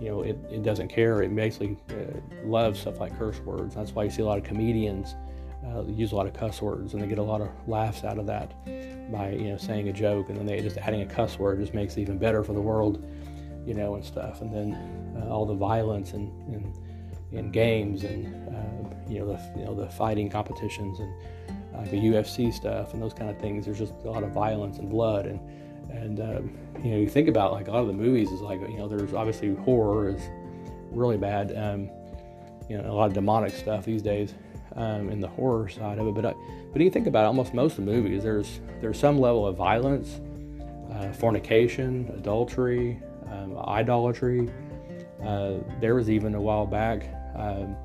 you 0.00 0.08
know, 0.08 0.22
it, 0.22 0.38
it 0.50 0.62
doesn't 0.62 0.88
care. 0.88 1.22
It 1.22 1.34
basically 1.34 1.76
uh, 1.90 2.18
loves 2.44 2.80
stuff 2.80 2.98
like 2.98 3.16
curse 3.18 3.38
words. 3.40 3.74
That's 3.74 3.92
why 3.92 4.04
you 4.04 4.10
see 4.10 4.22
a 4.22 4.24
lot 4.24 4.38
of 4.38 4.44
comedians 4.44 5.14
uh, 5.66 5.84
use 5.84 6.12
a 6.12 6.16
lot 6.16 6.26
of 6.26 6.32
cuss 6.32 6.62
words, 6.62 6.94
and 6.94 7.02
they 7.02 7.06
get 7.06 7.18
a 7.18 7.22
lot 7.22 7.40
of 7.40 7.48
laughs 7.66 8.04
out 8.04 8.18
of 8.18 8.26
that 8.26 8.54
by 9.12 9.32
you 9.32 9.50
know 9.50 9.56
saying 9.56 9.88
a 9.88 9.92
joke, 9.92 10.28
and 10.30 10.38
then 10.38 10.46
they 10.46 10.60
just 10.60 10.78
adding 10.78 11.02
a 11.02 11.06
cuss 11.06 11.38
word 11.38 11.60
just 11.60 11.74
makes 11.74 11.96
it 11.96 12.00
even 12.00 12.18
better 12.18 12.42
for 12.42 12.52
the 12.52 12.60
world, 12.60 13.04
you 13.66 13.74
know, 13.74 13.94
and 13.94 14.04
stuff. 14.04 14.40
And 14.40 14.52
then 14.52 14.74
uh, 15.20 15.28
all 15.28 15.46
the 15.46 15.54
violence 15.54 16.12
and 16.12 16.32
and 16.54 16.74
in 17.34 17.50
games 17.50 18.04
and 18.04 18.26
uh, 18.54 18.94
you 19.08 19.18
know 19.18 19.26
the 19.26 19.58
you 19.58 19.64
know 19.64 19.74
the 19.74 19.88
fighting 19.88 20.30
competitions 20.30 21.00
and 21.00 21.12
uh, 21.74 21.84
the 21.90 21.96
UFC 21.96 22.52
stuff 22.52 22.94
and 22.94 23.02
those 23.02 23.14
kind 23.14 23.30
of 23.30 23.38
things. 23.38 23.64
There's 23.64 23.78
just 23.78 23.94
a 24.04 24.10
lot 24.10 24.22
of 24.22 24.30
violence 24.30 24.78
and 24.78 24.88
blood 24.88 25.26
and 25.26 25.40
and 25.90 26.20
um, 26.20 26.58
you 26.82 26.90
know, 26.90 26.96
you 26.98 27.08
think 27.08 27.28
about 27.28 27.52
like 27.52 27.68
a 27.68 27.70
lot 27.70 27.80
of 27.80 27.86
the 27.86 27.92
movies 27.92 28.30
is 28.30 28.40
like 28.40 28.60
you 28.60 28.78
know, 28.78 28.88
there's 28.88 29.14
obviously 29.14 29.54
horror 29.54 30.08
is 30.08 30.22
really 30.90 31.16
bad. 31.16 31.56
Um, 31.56 31.90
you 32.68 32.78
know, 32.78 32.90
a 32.90 32.94
lot 32.94 33.06
of 33.06 33.12
demonic 33.12 33.52
stuff 33.52 33.84
these 33.84 34.02
days 34.02 34.34
um, 34.76 35.08
in 35.10 35.20
the 35.20 35.28
horror 35.28 35.68
side 35.68 35.98
of 35.98 36.06
it. 36.06 36.14
But 36.14 36.26
I, 36.26 36.34
but 36.72 36.80
you 36.80 36.90
think 36.90 37.06
about 37.06 37.24
it, 37.24 37.26
almost 37.26 37.54
most 37.54 37.78
of 37.78 37.84
the 37.84 37.92
movies, 37.92 38.22
there's 38.22 38.60
there's 38.80 38.98
some 38.98 39.18
level 39.18 39.46
of 39.46 39.56
violence, 39.56 40.20
uh, 40.92 41.12
fornication, 41.12 42.10
adultery, 42.16 43.00
um, 43.30 43.58
idolatry. 43.58 44.50
Uh, 45.22 45.54
there 45.80 45.94
was 45.94 46.10
even 46.10 46.34
a 46.34 46.40
while 46.40 46.66
back, 46.66 47.08
um, 47.34 47.76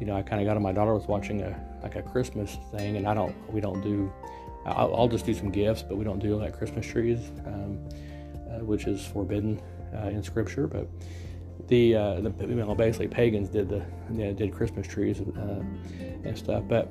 you 0.00 0.06
know, 0.06 0.16
I 0.16 0.22
kind 0.22 0.40
of 0.40 0.46
got 0.46 0.56
on 0.56 0.62
my 0.62 0.72
daughter 0.72 0.94
was 0.94 1.06
watching 1.06 1.42
a 1.42 1.58
like 1.82 1.96
a 1.96 2.02
Christmas 2.02 2.56
thing, 2.70 2.96
and 2.96 3.06
I 3.06 3.14
don't 3.14 3.34
we 3.52 3.60
don't 3.60 3.80
do 3.80 4.12
I'll, 4.66 4.94
I'll, 4.94 5.08
just 5.08 5.26
do 5.26 5.34
some 5.34 5.50
gifts, 5.50 5.82
but 5.82 5.96
we 5.96 6.04
don't 6.04 6.18
do 6.18 6.36
like 6.36 6.56
Christmas 6.56 6.86
trees, 6.86 7.30
um, 7.46 7.78
uh, 8.50 8.64
which 8.64 8.86
is 8.86 9.04
forbidden 9.04 9.60
uh, 9.94 10.08
in 10.08 10.22
Scripture. 10.22 10.66
But 10.66 10.88
the, 11.68 11.94
uh, 11.94 12.20
the 12.20 12.32
you 12.40 12.54
know, 12.54 12.74
basically 12.74 13.08
pagans 13.08 13.48
did 13.48 13.68
the 13.68 13.84
you 14.12 14.24
know, 14.24 14.32
did 14.32 14.52
Christmas 14.52 14.86
trees 14.86 15.20
uh, 15.20 15.62
and 16.24 16.36
stuff. 16.36 16.64
But 16.68 16.90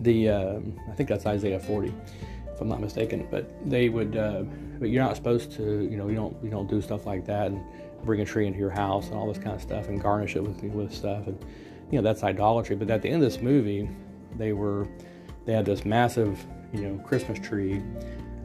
the 0.00 0.28
um, 0.28 0.78
I 0.90 0.94
think 0.94 1.08
that's 1.08 1.26
Isaiah 1.26 1.60
40, 1.60 1.92
if 2.52 2.60
I'm 2.60 2.68
not 2.68 2.80
mistaken. 2.80 3.26
But 3.30 3.50
they 3.68 3.88
would, 3.88 4.16
uh, 4.16 4.42
but 4.78 4.90
you're 4.90 5.02
not 5.02 5.16
supposed 5.16 5.52
to, 5.52 5.88
you 5.90 5.96
know, 5.96 6.08
you 6.08 6.16
don't 6.16 6.36
you 6.44 6.50
don't 6.50 6.68
do 6.68 6.80
stuff 6.80 7.06
like 7.06 7.24
that 7.26 7.48
and 7.48 7.60
bring 8.04 8.20
a 8.20 8.24
tree 8.24 8.46
into 8.46 8.58
your 8.58 8.70
house 8.70 9.06
and 9.08 9.14
all 9.14 9.26
this 9.26 9.38
kind 9.38 9.54
of 9.54 9.62
stuff 9.62 9.88
and 9.88 10.00
garnish 10.00 10.36
it 10.36 10.42
with 10.42 10.62
with 10.62 10.92
stuff 10.92 11.26
and 11.26 11.38
you 11.90 11.96
know 11.98 12.02
that's 12.02 12.22
idolatry. 12.22 12.76
But 12.76 12.90
at 12.90 13.02
the 13.02 13.08
end 13.08 13.22
of 13.22 13.30
this 13.30 13.40
movie, 13.40 13.88
they 14.36 14.52
were 14.52 14.88
they 15.44 15.52
had 15.52 15.64
this 15.64 15.84
massive, 15.84 16.44
you 16.72 16.80
know, 16.80 16.98
Christmas 17.04 17.38
tree 17.38 17.82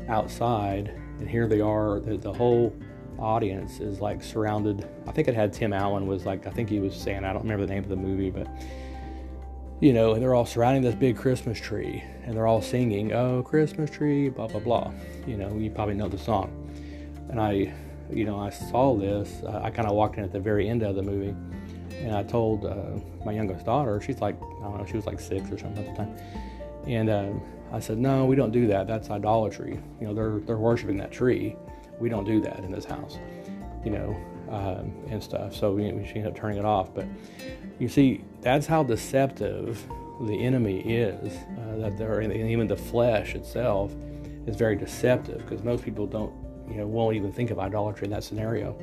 outside, 0.08 0.90
and 1.20 1.28
here 1.28 1.48
they 1.48 1.62
are. 1.62 2.00
The, 2.00 2.18
the 2.18 2.32
whole 2.32 2.76
audience 3.18 3.80
is 3.80 4.00
like 4.00 4.24
surrounded. 4.24 4.88
I 5.08 5.12
think 5.12 5.28
it 5.28 5.34
had 5.34 5.52
Tim 5.52 5.74
Allen 5.74 6.06
was 6.08 6.26
like, 6.26 6.46
I 6.46 6.52
think 6.52 6.70
he 6.70 6.80
was 6.80 6.96
saying, 6.96 7.24
I 7.26 7.34
don't 7.34 7.42
remember 7.42 7.66
the 7.66 7.74
name 7.74 7.84
of 7.84 7.90
the 7.90 7.96
movie, 7.96 8.30
but 8.30 8.48
you 9.80 9.94
know, 9.94 10.14
they're 10.14 10.36
all 10.36 10.46
surrounding 10.46 10.84
this 10.84 10.94
big 10.94 11.18
Christmas 11.18 11.60
tree, 11.60 12.04
and 12.24 12.38
they're 12.38 12.46
all 12.46 12.62
singing, 12.62 13.14
"Oh, 13.14 13.42
Christmas 13.42 13.90
tree," 13.90 14.30
blah 14.30 14.48
blah 14.48 14.60
blah. 14.60 14.94
You 15.26 15.38
know, 15.38 15.58
you 15.58 15.72
probably 15.72 15.96
know 15.96 16.08
the 16.08 16.20
song. 16.20 16.52
and 17.30 17.40
I, 17.42 17.74
you 18.14 18.26
know, 18.26 18.40
I 18.40 18.50
saw 18.50 18.96
this. 18.96 19.42
Uh, 19.44 19.62
I 19.64 19.70
kind 19.70 19.88
of 19.88 19.96
walked 19.96 20.18
in 20.18 20.24
at 20.24 20.32
the 20.32 20.40
very 20.40 20.68
end 20.68 20.84
of 20.84 20.96
the 20.96 21.04
movie, 21.04 21.36
and 21.98 22.16
I 22.16 22.24
told 22.24 22.66
uh, 22.66 23.00
my 23.26 23.32
youngest 23.32 23.66
daughter, 23.66 24.00
she's 24.02 24.20
like, 24.20 24.36
I 24.36 24.64
don't 24.64 24.78
know, 24.78 24.86
she 24.86 24.96
was 24.96 25.06
like 25.06 25.20
six 25.20 25.52
or 25.52 25.58
something 25.58 25.86
at 25.86 25.96
the 25.96 26.04
time, 26.04 26.18
and 26.88 27.10
uh, 27.10 27.32
I 27.72 27.80
said, 27.80 27.98
no, 27.98 28.26
we 28.26 28.36
don't 28.36 28.52
do 28.52 28.68
that. 28.68 28.88
That's 28.88 29.10
idolatry. 29.10 29.80
You 30.00 30.08
know, 30.08 30.14
they're 30.14 30.40
they're 30.40 30.58
worshiping 30.58 30.98
that 30.98 31.12
tree. 31.12 31.56
We 32.00 32.10
don't 32.10 32.26
do 32.26 32.42
that 32.42 32.60
in 32.60 32.72
this 32.72 32.86
house. 32.86 33.18
You 33.86 33.92
know, 33.92 34.18
um, 34.52 34.94
and 35.10 35.24
stuff. 35.24 35.56
So 35.56 35.72
we, 35.72 35.92
we 35.92 36.04
ended 36.04 36.28
up 36.28 36.36
turning 36.36 36.60
it 36.60 36.66
off. 36.66 36.94
But 36.94 37.06
you 37.80 37.88
see, 37.88 38.24
that's 38.42 38.68
how 38.68 38.84
deceptive 38.84 39.84
the 40.22 40.44
enemy 40.44 40.82
is. 40.82 41.34
Uh, 41.34 41.78
that 41.78 41.98
they're 41.98 42.22
even 42.22 42.68
the 42.68 42.78
flesh 42.78 43.34
itself 43.34 43.92
is 44.46 44.56
very 44.56 44.76
deceptive 44.76 45.38
because 45.40 45.64
most 45.64 45.84
people 45.84 46.06
don't, 46.06 46.34
you 46.72 46.78
know, 46.78 46.88
won't 46.88 47.16
even 47.16 47.32
think 47.32 47.52
of 47.52 47.60
idolatry 47.60 48.06
in 48.06 48.12
that 48.12 48.24
scenario. 48.24 48.78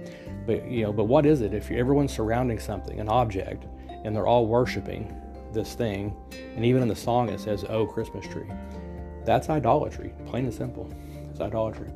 But 0.47 0.69
you 0.71 0.83
know, 0.83 0.93
but 0.93 1.05
what 1.05 1.27
is 1.27 1.41
it 1.41 1.55
if 1.55 1.71
everyone's 1.71 2.13
surrounding 2.13 2.59
something, 2.59 3.01
an 3.01 3.09
object, 3.09 3.67
and 4.05 4.15
they're 4.15 4.27
all 4.27 4.47
worshiping 4.47 5.15
this 5.53 5.75
thing, 5.75 6.15
and 6.55 6.65
even 6.65 6.83
in 6.83 6.89
the 6.89 6.97
song 6.97 7.29
it 7.29 7.41
says, 7.41 7.65
"Oh, 7.69 7.87
Christmas 7.87 8.27
tree." 8.27 8.51
That's 9.25 9.51
idolatry, 9.51 10.15
plain 10.27 10.45
and 10.45 10.55
simple. 10.55 10.91
It's 11.31 11.41
idolatry. 11.41 11.91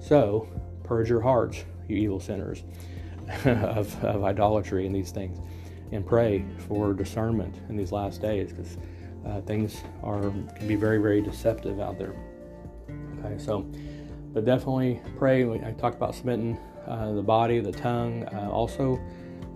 So, 0.00 0.48
purge 0.82 1.08
your 1.08 1.20
hearts, 1.20 1.64
you 1.88 1.96
evil 1.96 2.18
sinners, 2.18 2.64
of, 3.44 4.04
of 4.04 4.24
idolatry 4.24 4.86
and 4.86 4.94
these 4.94 5.12
things, 5.12 5.38
and 5.92 6.04
pray 6.04 6.44
for 6.66 6.92
discernment 6.92 7.54
in 7.68 7.76
these 7.76 7.92
last 7.92 8.20
days 8.20 8.50
because 8.50 8.78
uh, 9.26 9.40
things 9.42 9.82
are 10.02 10.22
can 10.22 10.66
be 10.66 10.74
very, 10.74 10.98
very 10.98 11.20
deceptive 11.20 11.80
out 11.80 11.98
there. 11.98 12.14
Okay, 13.18 13.38
so, 13.38 13.70
but 14.32 14.44
definitely 14.44 15.00
pray. 15.18 15.44
I 15.44 15.72
talked 15.72 15.96
about 15.96 16.14
submitting 16.14 16.58
uh, 16.86 17.12
the 17.12 17.22
body, 17.22 17.60
the 17.60 17.72
tongue, 17.72 18.24
uh, 18.32 18.50
also, 18.50 19.00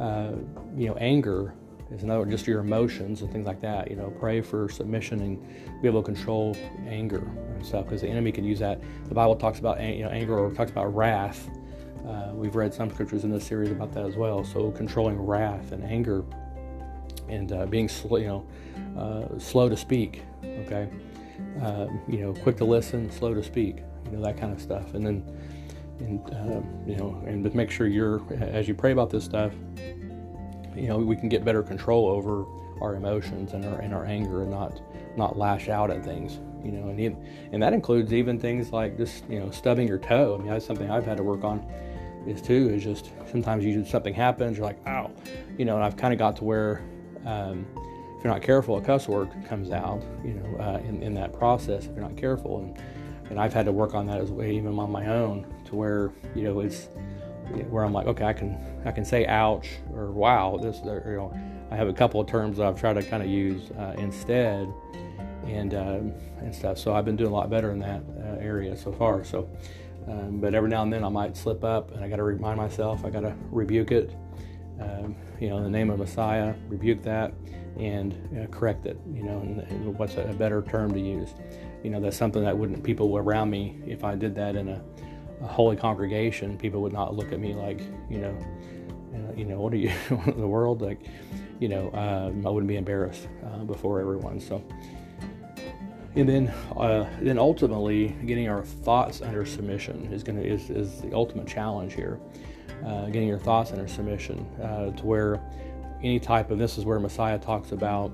uh, 0.01 0.33
you 0.77 0.89
know, 0.89 0.95
anger 0.97 1.55
is 1.91 2.03
another 2.03 2.25
just 2.25 2.47
your 2.47 2.61
emotions 2.61 3.23
and 3.23 3.31
things 3.31 3.47
like 3.47 3.61
that 3.61 3.91
you 3.91 3.97
know 3.97 4.13
pray 4.19 4.41
for 4.41 4.69
submission 4.69 5.21
and 5.21 5.83
be 5.83 5.89
able 5.89 6.03
to 6.03 6.07
control 6.07 6.57
anger 6.87 7.19
and 7.55 7.65
stuff 7.65 7.85
because 7.85 8.01
the 8.01 8.09
enemy 8.09 8.33
can 8.33 8.45
use 8.45 8.59
that. 8.59 8.81
The 9.09 9.15
bible 9.15 9.37
talks 9.37 9.59
about 9.59 9.81
you 9.83 10.05
know 10.05 10.11
anger 10.11 10.39
or 10.39 10.51
talks 10.53 10.71
about 10.71 10.95
wrath. 10.95 11.49
Uh, 12.07 12.33
we've 12.35 12.55
read 12.55 12.75
some 12.75 12.91
scriptures 12.91 13.25
in 13.25 13.31
this 13.31 13.47
series 13.47 13.71
about 13.71 13.93
that 13.93 14.05
as 14.05 14.17
well. 14.17 14.45
So 14.45 14.71
controlling 14.73 15.19
wrath 15.19 15.73
and 15.73 15.83
anger 15.85 16.25
and 17.29 17.53
uh, 17.53 17.67
being 17.67 17.89
slow 17.89 18.19
you 18.19 18.27
know 18.27 18.47
uh, 18.99 19.39
slow 19.39 19.69
to 19.69 19.77
speak 19.77 20.23
okay? 20.45 20.89
Uh, 21.63 21.87
you 22.09 22.19
know 22.19 22.33
quick 22.33 22.57
to 22.57 22.65
listen 22.65 23.11
slow 23.11 23.35
to 23.35 23.43
speak 23.43 23.83
you 24.07 24.13
know 24.13 24.23
that 24.23 24.37
kind 24.37 24.53
of 24.53 24.61
stuff. 24.61 24.95
And 24.95 25.07
then 25.07 25.25
and 26.01 26.21
uh, 26.31 26.61
you 26.87 26.97
know 26.97 27.23
and 27.27 27.55
make 27.55 27.71
sure 27.71 27.87
you're 27.87 28.21
as 28.41 28.67
you 28.67 28.75
pray 28.75 28.91
about 28.91 29.11
this 29.11 29.25
stuff 29.25 29.53
you 30.75 30.89
know 30.89 30.99
we 30.99 31.15
can 31.15 31.29
get 31.29 31.45
better 31.45 31.63
control 31.63 32.09
over 32.09 32.45
our 32.83 32.97
emotions 32.97 33.53
and 33.53 33.65
our 33.65 33.79
and 33.79 33.95
our 33.95 34.05
anger 34.05 34.43
and 34.43 34.51
not 34.51 34.81
not 35.17 35.39
lash 35.39 35.69
out 35.69 35.91
at 35.91 36.05
things 36.05 36.41
you 36.65 36.73
know. 36.73 36.89
And 36.89 36.99
even, 36.99 37.25
and 37.53 37.63
that 37.63 37.73
includes 37.73 38.13
even 38.13 38.41
things 38.41 38.73
like 38.73 38.97
just 38.97 39.29
you 39.29 39.39
know 39.39 39.51
stubbing 39.51 39.87
your 39.87 39.99
toe. 39.99 40.35
I 40.35 40.39
mean 40.39 40.49
that's 40.49 40.67
something 40.67 40.91
i've 40.91 41.05
had 41.05 41.19
to 41.19 41.23
work 41.23 41.45
on 41.45 41.65
is 42.27 42.41
too 42.41 42.71
is 42.71 42.83
just 42.83 43.11
sometimes 43.31 43.65
you 43.65 43.85
something 43.85 44.15
happens 44.15 44.57
you're 44.57 44.67
like 44.67 44.85
ow 44.87 45.11
you 45.59 45.65
know. 45.65 45.77
And 45.77 45.85
i've 45.85 45.97
kind 45.97 46.13
of 46.13 46.19
got 46.19 46.37
to 46.37 46.45
where 46.45 46.83
um, 47.27 47.67
if 48.17 48.25
you're 48.25 48.33
not 48.33 48.43
careful 48.43 48.79
a 48.79 48.81
cuss 48.81 49.07
word 49.07 49.31
comes 49.47 49.71
out 49.71 50.03
you 50.25 50.35
know 50.35 50.57
uh, 50.59 50.79
in, 50.79 51.03
in 51.03 51.15
that 51.15 51.33
process 51.33 51.85
if 51.85 51.93
you're 51.93 52.01
not 52.01 52.17
careful. 52.17 52.59
And 52.59 52.79
and 53.31 53.39
i've 53.41 53.53
had 53.53 53.67
to 53.67 53.73
work 53.73 53.95
on 53.95 54.07
that 54.07 54.21
as 54.21 54.31
well 54.31 54.47
even 54.47 54.79
on 54.79 54.91
my 54.91 55.07
own 55.07 55.47
to 55.65 55.75
where 55.75 56.13
you 56.35 56.43
know 56.43 56.61
it's 56.61 56.89
where 57.69 57.85
I'm 57.85 57.93
like, 57.93 58.07
okay, 58.07 58.25
I 58.25 58.33
can 58.33 58.59
I 58.85 58.91
can 58.91 59.05
say 59.05 59.27
ouch 59.27 59.69
or 59.93 60.11
wow. 60.11 60.59
This 60.61 60.79
you 60.85 60.85
know, 60.85 61.39
I 61.71 61.77
have 61.77 61.89
a 61.89 61.93
couple 61.93 62.21
of 62.21 62.27
terms 62.27 62.59
that 62.59 62.67
I've 62.67 62.79
tried 62.79 62.95
to 62.95 63.03
kind 63.03 63.23
of 63.23 63.29
use 63.29 63.71
uh, 63.73 63.95
instead, 63.99 64.73
and 65.47 65.75
um, 65.75 66.13
and 66.39 66.55
stuff. 66.55 66.79
So 66.79 66.95
I've 66.95 67.05
been 67.05 67.17
doing 67.17 67.31
a 67.31 67.35
lot 67.35 67.51
better 67.51 67.71
in 67.71 67.79
that 67.81 68.03
uh, 68.19 68.41
area 68.41 68.77
so 68.77 68.93
far. 68.93 69.25
So, 69.25 69.49
um, 70.09 70.41
but 70.41 70.55
every 70.55 70.69
now 70.69 70.83
and 70.83 70.93
then 70.93 71.05
I 71.05 71.09
might 71.09 71.37
slip 71.37 71.65
up, 71.65 71.93
and 71.93 72.05
I 72.05 72.09
got 72.09 72.17
to 72.17 72.23
remind 72.23 72.57
myself 72.57 73.05
I 73.05 73.11
got 73.11 73.21
to 73.21 73.35
rebuke 73.51 73.93
it. 73.93 74.15
Um, 74.81 75.15
you 75.41 75.51
know, 75.51 75.59
in 75.59 75.63
the 75.63 75.71
name 75.71 75.91
of 75.91 75.99
Messiah, 75.99 76.55
rebuke 76.69 77.03
that 77.03 77.33
and 77.79 78.13
uh, 78.39 78.47
correct 78.49 78.87
it. 78.87 78.99
You 79.13 79.23
know, 79.23 79.39
and, 79.41 79.61
and 79.61 79.99
what's 79.99 80.17
a 80.17 80.35
better 80.39 80.63
term 80.63 80.93
to 80.93 81.01
use? 81.01 81.35
You 81.85 81.91
know, 81.91 82.01
that's 82.01 82.17
something 82.17 82.43
that 82.43 82.57
wouldn't 82.59 82.83
people 82.83 83.17
around 83.17 83.51
me 83.51 83.79
if 83.87 84.03
I 84.03 84.17
did 84.17 84.35
that 84.35 84.57
in 84.57 84.69
a 84.69 84.83
a 85.45 85.47
holy 85.47 85.77
congregation, 85.77 86.57
people 86.57 86.81
would 86.83 86.93
not 86.93 87.15
look 87.15 87.33
at 87.33 87.39
me 87.39 87.55
like, 87.55 87.81
you 88.09 88.19
know, 88.19 88.37
uh, 89.15 89.33
you 89.37 89.45
know, 89.45 89.61
what 89.61 89.73
are 89.73 89.77
you 89.77 89.93
the 90.27 90.47
world? 90.47 90.83
Like, 90.83 91.01
you 91.61 91.69
know, 91.69 91.91
um, 91.93 92.47
I 92.47 92.51
wouldn't 92.51 92.69
be 92.69 92.77
embarrassed 92.77 93.29
uh, 93.47 93.59
before 93.65 94.01
everyone. 94.01 94.41
So, 94.41 94.65
and 96.17 96.29
then, 96.29 96.49
uh, 96.77 97.09
then 97.21 97.39
ultimately, 97.39 98.09
getting 98.25 98.49
our 98.49 98.65
thoughts 98.65 99.21
under 99.21 99.45
submission 99.45 100.13
is 100.13 100.23
to 100.23 100.41
is, 100.41 100.71
is 100.71 101.01
the 101.01 101.13
ultimate 101.13 101.47
challenge 101.47 101.95
here. 101.95 102.21
Uh, 102.85 103.07
getting 103.07 103.29
your 103.29 103.39
thoughts 103.39 103.73
under 103.73 103.89
submission 103.89 104.47
uh, 104.63 104.91
to 104.91 105.07
where 105.07 105.41
any 106.03 106.19
type 106.21 106.51
of 106.51 106.59
this 106.59 106.77
is 106.77 106.85
where 106.85 106.99
Messiah 106.99 107.39
talks 107.39 107.73
about 107.73 108.13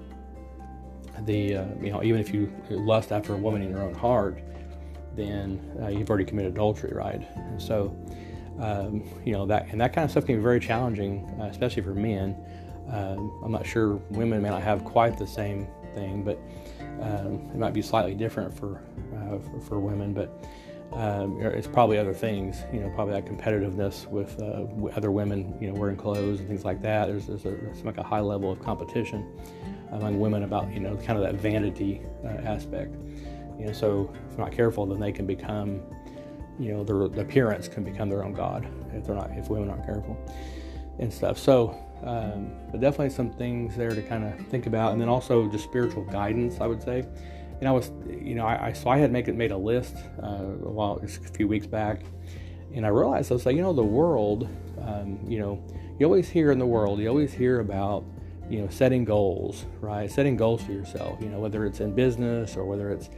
the 1.27 1.57
uh, 1.57 1.67
you 1.81 1.91
know 1.91 2.03
even 2.03 2.21
if 2.21 2.33
you 2.33 2.53
lust 2.71 3.13
after 3.13 3.35
a 3.35 3.37
woman 3.37 3.63
in 3.63 3.71
your 3.71 3.83
own 3.83 3.95
heart, 3.95 4.43
then 5.15 5.61
uh, 5.83 5.89
you've 5.89 6.09
already 6.09 6.25
committed 6.25 6.53
adultery, 6.53 6.93
right? 6.95 7.23
And 7.37 7.61
so, 7.61 7.97
um, 8.59 9.03
you 9.25 9.33
know 9.33 9.47
that 9.47 9.69
and 9.71 9.81
that 9.81 9.93
kind 9.93 10.05
of 10.05 10.11
stuff 10.11 10.27
can 10.27 10.37
be 10.37 10.43
very 10.43 10.61
challenging, 10.61 11.29
uh, 11.41 11.45
especially 11.45 11.83
for 11.83 11.95
men. 11.95 12.37
Um, 12.91 13.41
I'm 13.45 13.53
not 13.53 13.67
sure 13.67 13.97
women 14.11 14.43
may 14.43 14.49
not 14.49 14.63
have 14.63 14.85
quite 14.85 15.17
the 15.17 15.27
same 15.27 15.69
thing, 15.95 16.25
but 16.25 16.39
um, 17.01 17.49
it 17.53 17.57
might 17.57 17.73
be 17.73 17.83
slightly 17.83 18.15
different 18.15 18.57
for 18.57 18.83
uh, 19.15 19.39
for, 19.39 19.61
for, 19.61 19.81
women. 19.81 20.13
But 20.13 20.45
um, 20.93 21.41
it's 21.41 21.69
probably 21.69 21.99
other 21.99 22.13
things, 22.13 22.63
you 22.73 22.81
know, 22.81 22.91
probably 22.91 23.15
that 23.15 23.25
competitiveness 23.25 24.07
with 24.09 24.41
uh, 24.43 24.67
other 24.97 25.11
women, 25.11 25.57
you 25.61 25.69
know, 25.69 25.75
wearing 25.75 25.97
clothes 25.97 26.41
and 26.41 26.49
things 26.49 26.65
like 26.65 26.83
that. 26.83 27.07
There's, 27.07 27.27
there's, 27.27 27.45
a, 27.45 27.51
there's 27.51 27.85
like 27.85 27.99
a 27.99 28.03
high 28.03 28.21
level 28.21 28.51
of 28.51 28.61
competition 28.61 29.27
among 29.93 30.19
women 30.19 30.43
about, 30.43 30.73
you 30.73 30.81
know, 30.81 30.97
kind 30.97 31.19
of 31.19 31.21
that 31.21 31.35
vanity 31.35 32.03
uh, 32.25 32.29
aspect. 32.45 32.97
You 33.59 33.67
know, 33.67 33.73
so 33.73 34.13
if 34.31 34.39
not 34.39 34.53
careful, 34.53 34.87
then 34.87 34.99
they 34.99 35.13
can 35.13 35.27
become, 35.27 35.81
you 36.59 36.73
know, 36.73 36.83
their, 36.83 37.09
their 37.09 37.25
appearance 37.25 37.69
can 37.69 37.85
become 37.85 38.09
their 38.09 38.25
own 38.25 38.33
god 38.33 38.67
if 38.93 39.07
they're 39.07 39.15
not 39.15 39.31
if 39.33 39.49
women 39.49 39.71
aren't 39.71 39.87
careful 39.87 40.17
and 40.99 41.13
stuff. 41.13 41.39
So, 41.39 41.77
um, 42.03 42.53
but 42.71 42.81
definitely 42.81 43.11
some 43.11 43.31
things 43.31 43.77
there 43.77 43.91
to 43.91 44.03
kind 44.03 44.25
of 44.25 44.47
think 44.49 44.67
about, 44.67 44.93
and 44.93 45.01
then 45.01 45.09
also 45.09 45.49
just 45.49 45.65
spiritual 45.65 46.05
guidance. 46.05 46.61
I 46.61 46.67
would 46.67 46.83
say, 46.83 47.07
and 47.61 47.69
I 47.69 47.73
was, 47.73 47.93
you 48.09 48.35
know, 48.35 48.47
I, 48.47 48.69
I 48.69 48.73
so 48.73 48.91
I 48.91 48.99
had 48.99 49.13
make 49.13 49.29
it 49.29 49.37
made 49.37 49.53
a 49.53 49.57
list 49.57 49.97
uh, 50.23 50.27
a 50.27 50.71
while 50.71 51.01
a 51.03 51.07
few 51.07 51.47
weeks 51.47 51.67
back, 51.67 52.03
and 52.75 52.85
I 52.85 52.89
realized 52.89 53.31
I 53.31 53.35
was 53.35 53.47
like, 53.47 53.55
you 53.55 53.63
know, 53.63 53.73
the 53.73 53.83
world, 53.83 54.49
um, 54.81 55.21
you 55.29 55.39
know, 55.39 55.63
you 55.99 56.07
always 56.07 56.29
hear 56.29 56.51
in 56.51 56.59
the 56.59 56.67
world, 56.67 56.99
you 56.99 57.09
always 57.09 57.33
hear 57.33 57.61
about 57.61 58.05
you 58.49 58.61
know 58.61 58.69
setting 58.69 59.05
goals 59.05 59.65
right? 59.81 60.11
Setting 60.11 60.37
goals 60.37 60.63
for 60.63 60.73
yourself 60.73 61.21
you 61.21 61.29
know 61.29 61.39
whether 61.39 61.65
it's 61.67 61.79
in 61.79 61.95
business 61.95 62.57
or 62.57 62.65
whether 62.65 62.91
it's 62.91 63.09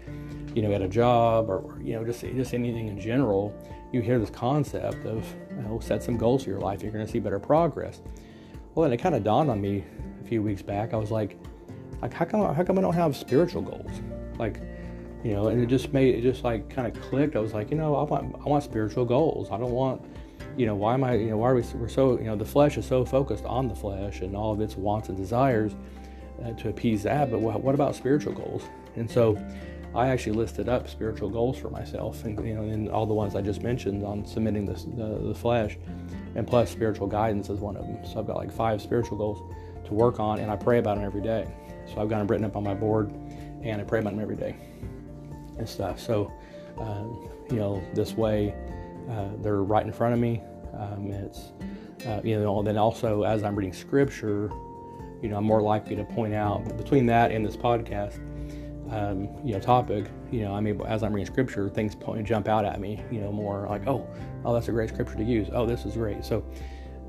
you 0.54 0.60
know 0.60 0.70
at 0.72 0.82
a 0.82 0.88
job 0.88 1.48
or 1.48 1.80
you 1.82 1.94
know 1.94 2.04
just 2.04 2.20
just 2.20 2.52
anything 2.52 2.88
in 2.88 3.00
general 3.00 3.54
you 3.92 4.02
hear 4.02 4.18
this 4.18 4.28
concept 4.28 5.06
of 5.06 5.26
you 5.56 5.62
know 5.62 5.80
set 5.80 6.02
some 6.02 6.18
goals 6.18 6.44
for 6.44 6.50
your 6.50 6.60
life. 6.60 6.82
You're 6.82 6.92
going 6.92 7.04
to 7.04 7.10
see 7.10 7.18
better 7.18 7.38
progress. 7.38 8.02
Well 8.74 8.84
and 8.84 8.92
it 8.92 8.98
kind 8.98 9.14
of 9.14 9.24
dawned 9.24 9.50
on 9.50 9.58
me 9.58 9.84
a 10.22 10.28
few 10.28 10.42
weeks 10.42 10.60
back. 10.60 10.92
I 10.92 10.96
was 10.96 11.10
like 11.10 11.38
like 12.02 12.12
how 12.12 12.24
come 12.24 12.54
how 12.54 12.64
come 12.64 12.78
i 12.78 12.80
don't 12.82 12.94
have 12.94 13.16
spiritual 13.16 13.62
goals 13.62 14.02
like 14.42 14.60
you 15.24 15.32
know 15.32 15.48
and 15.48 15.62
it 15.62 15.66
just 15.66 15.92
made 15.92 16.14
it 16.14 16.22
just 16.22 16.42
like 16.42 16.68
kind 16.68 16.86
of 16.86 17.00
clicked 17.02 17.36
i 17.36 17.38
was 17.38 17.54
like 17.54 17.70
you 17.70 17.76
know 17.76 17.94
i 17.94 18.02
want 18.02 18.34
i 18.44 18.48
want 18.48 18.62
spiritual 18.62 19.04
goals 19.04 19.50
i 19.50 19.56
don't 19.56 19.72
want 19.72 20.02
you 20.56 20.66
know, 20.66 20.74
why 20.74 20.94
am 20.94 21.04
I, 21.04 21.14
you 21.14 21.30
know, 21.30 21.38
why 21.38 21.50
are 21.50 21.54
we, 21.54 21.62
we're 21.74 21.88
so, 21.88 22.18
you 22.18 22.24
know, 22.24 22.36
the 22.36 22.44
flesh 22.44 22.76
is 22.76 22.86
so 22.86 23.04
focused 23.04 23.44
on 23.44 23.68
the 23.68 23.74
flesh 23.74 24.20
and 24.20 24.36
all 24.36 24.52
of 24.52 24.60
its 24.60 24.76
wants 24.76 25.08
and 25.08 25.16
desires 25.16 25.74
uh, 26.44 26.52
to 26.52 26.68
appease 26.68 27.02
that, 27.04 27.30
but 27.30 27.40
what, 27.40 27.62
what 27.62 27.74
about 27.74 27.94
spiritual 27.94 28.32
goals? 28.32 28.64
And 28.96 29.10
so 29.10 29.42
I 29.94 30.08
actually 30.08 30.32
listed 30.32 30.68
up 30.68 30.88
spiritual 30.88 31.30
goals 31.30 31.58
for 31.58 31.70
myself, 31.70 32.24
and 32.24 32.46
you 32.46 32.54
know, 32.54 32.62
in 32.62 32.88
all 32.88 33.06
the 33.06 33.14
ones 33.14 33.34
I 33.34 33.42
just 33.42 33.62
mentioned 33.62 34.04
on 34.04 34.26
submitting 34.26 34.66
the, 34.66 34.74
the 35.28 35.34
flesh, 35.34 35.78
and 36.34 36.46
plus 36.46 36.70
spiritual 36.70 37.06
guidance 37.06 37.50
is 37.50 37.60
one 37.60 37.76
of 37.76 37.86
them. 37.86 38.04
So 38.04 38.18
I've 38.18 38.26
got 38.26 38.36
like 38.36 38.52
five 38.52 38.80
spiritual 38.80 39.18
goals 39.18 39.54
to 39.86 39.94
work 39.94 40.18
on, 40.18 40.38
and 40.38 40.50
I 40.50 40.56
pray 40.56 40.78
about 40.78 40.96
them 40.96 41.04
every 41.04 41.20
day. 41.20 41.46
So 41.86 42.00
I've 42.00 42.08
got 42.08 42.18
them 42.18 42.26
written 42.26 42.46
up 42.46 42.56
on 42.56 42.64
my 42.64 42.74
board, 42.74 43.12
and 43.62 43.80
I 43.80 43.84
pray 43.84 44.00
about 44.00 44.10
them 44.10 44.20
every 44.20 44.36
day 44.36 44.56
and 45.58 45.68
stuff. 45.68 46.00
So, 46.00 46.32
um, 46.78 47.28
you 47.50 47.56
know, 47.56 47.82
this 47.94 48.14
way 48.14 48.54
uh, 49.10 49.28
they're 49.42 49.62
right 49.62 49.84
in 49.84 49.92
front 49.92 50.14
of 50.14 50.20
me. 50.20 50.42
Um, 50.78 51.10
it's 51.10 51.52
uh, 52.06 52.20
you 52.24 52.38
know 52.40 52.62
then 52.62 52.76
also 52.78 53.22
as 53.22 53.42
I'm 53.44 53.54
reading 53.54 53.72
scripture, 53.74 54.50
you 55.22 55.28
know 55.28 55.36
I'm 55.36 55.44
more 55.44 55.62
likely 55.62 55.96
to 55.96 56.04
point 56.04 56.34
out 56.34 56.76
between 56.76 57.06
that 57.06 57.30
and 57.30 57.44
this 57.44 57.56
podcast. 57.56 58.18
um, 58.90 59.28
you 59.44 59.54
know 59.54 59.60
topic, 59.60 60.06
you 60.30 60.42
know, 60.42 60.54
I 60.54 60.60
mean, 60.60 60.80
as 60.82 61.02
I'm 61.02 61.12
reading 61.12 61.32
scripture, 61.32 61.68
things 61.68 61.94
point, 61.94 62.26
jump 62.26 62.48
out 62.48 62.64
at 62.64 62.80
me, 62.80 63.02
you 63.10 63.20
know, 63.20 63.32
more 63.32 63.66
like, 63.68 63.86
oh, 63.86 64.06
oh, 64.44 64.52
that's 64.52 64.68
a 64.68 64.72
great 64.72 64.90
scripture 64.90 65.16
to 65.16 65.24
use. 65.24 65.48
Oh, 65.52 65.66
this 65.66 65.84
is 65.86 65.94
great. 65.94 66.24
So, 66.24 66.44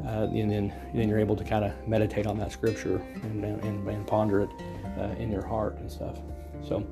uh, 0.06 0.28
and 0.32 0.50
then 0.52 0.74
then 0.94 1.10
you're 1.10 1.20
able 1.20 1.36
to 1.36 1.44
kind 1.44 1.66
of 1.66 1.74
meditate 1.88 2.26
on 2.26 2.38
that 2.40 2.52
scripture 2.52 2.98
and, 3.24 3.44
and, 3.44 3.88
and 3.88 4.08
ponder 4.08 4.42
it 4.42 4.50
uh, 4.98 5.16
in 5.20 5.32
your 5.32 5.46
heart 5.46 5.78
and 5.78 5.92
stuff. 5.92 6.20
So, 6.68 6.88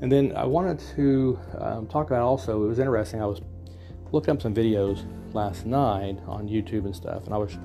and 0.00 0.10
then 0.10 0.32
I 0.36 0.44
wanted 0.44 0.80
to 0.96 1.38
um, 1.58 1.86
talk 1.86 2.08
about 2.08 2.22
also. 2.22 2.64
It 2.64 2.68
was 2.68 2.78
interesting. 2.78 3.22
I 3.22 3.26
was 3.26 3.40
looking 4.10 4.30
up 4.34 4.42
some 4.42 4.54
videos 4.54 5.04
last 5.34 5.64
night 5.64 6.18
on 6.26 6.48
YouTube 6.48 6.84
and 6.84 6.94
stuff, 6.94 7.24
and 7.24 7.34
I 7.34 7.38
was 7.38 7.56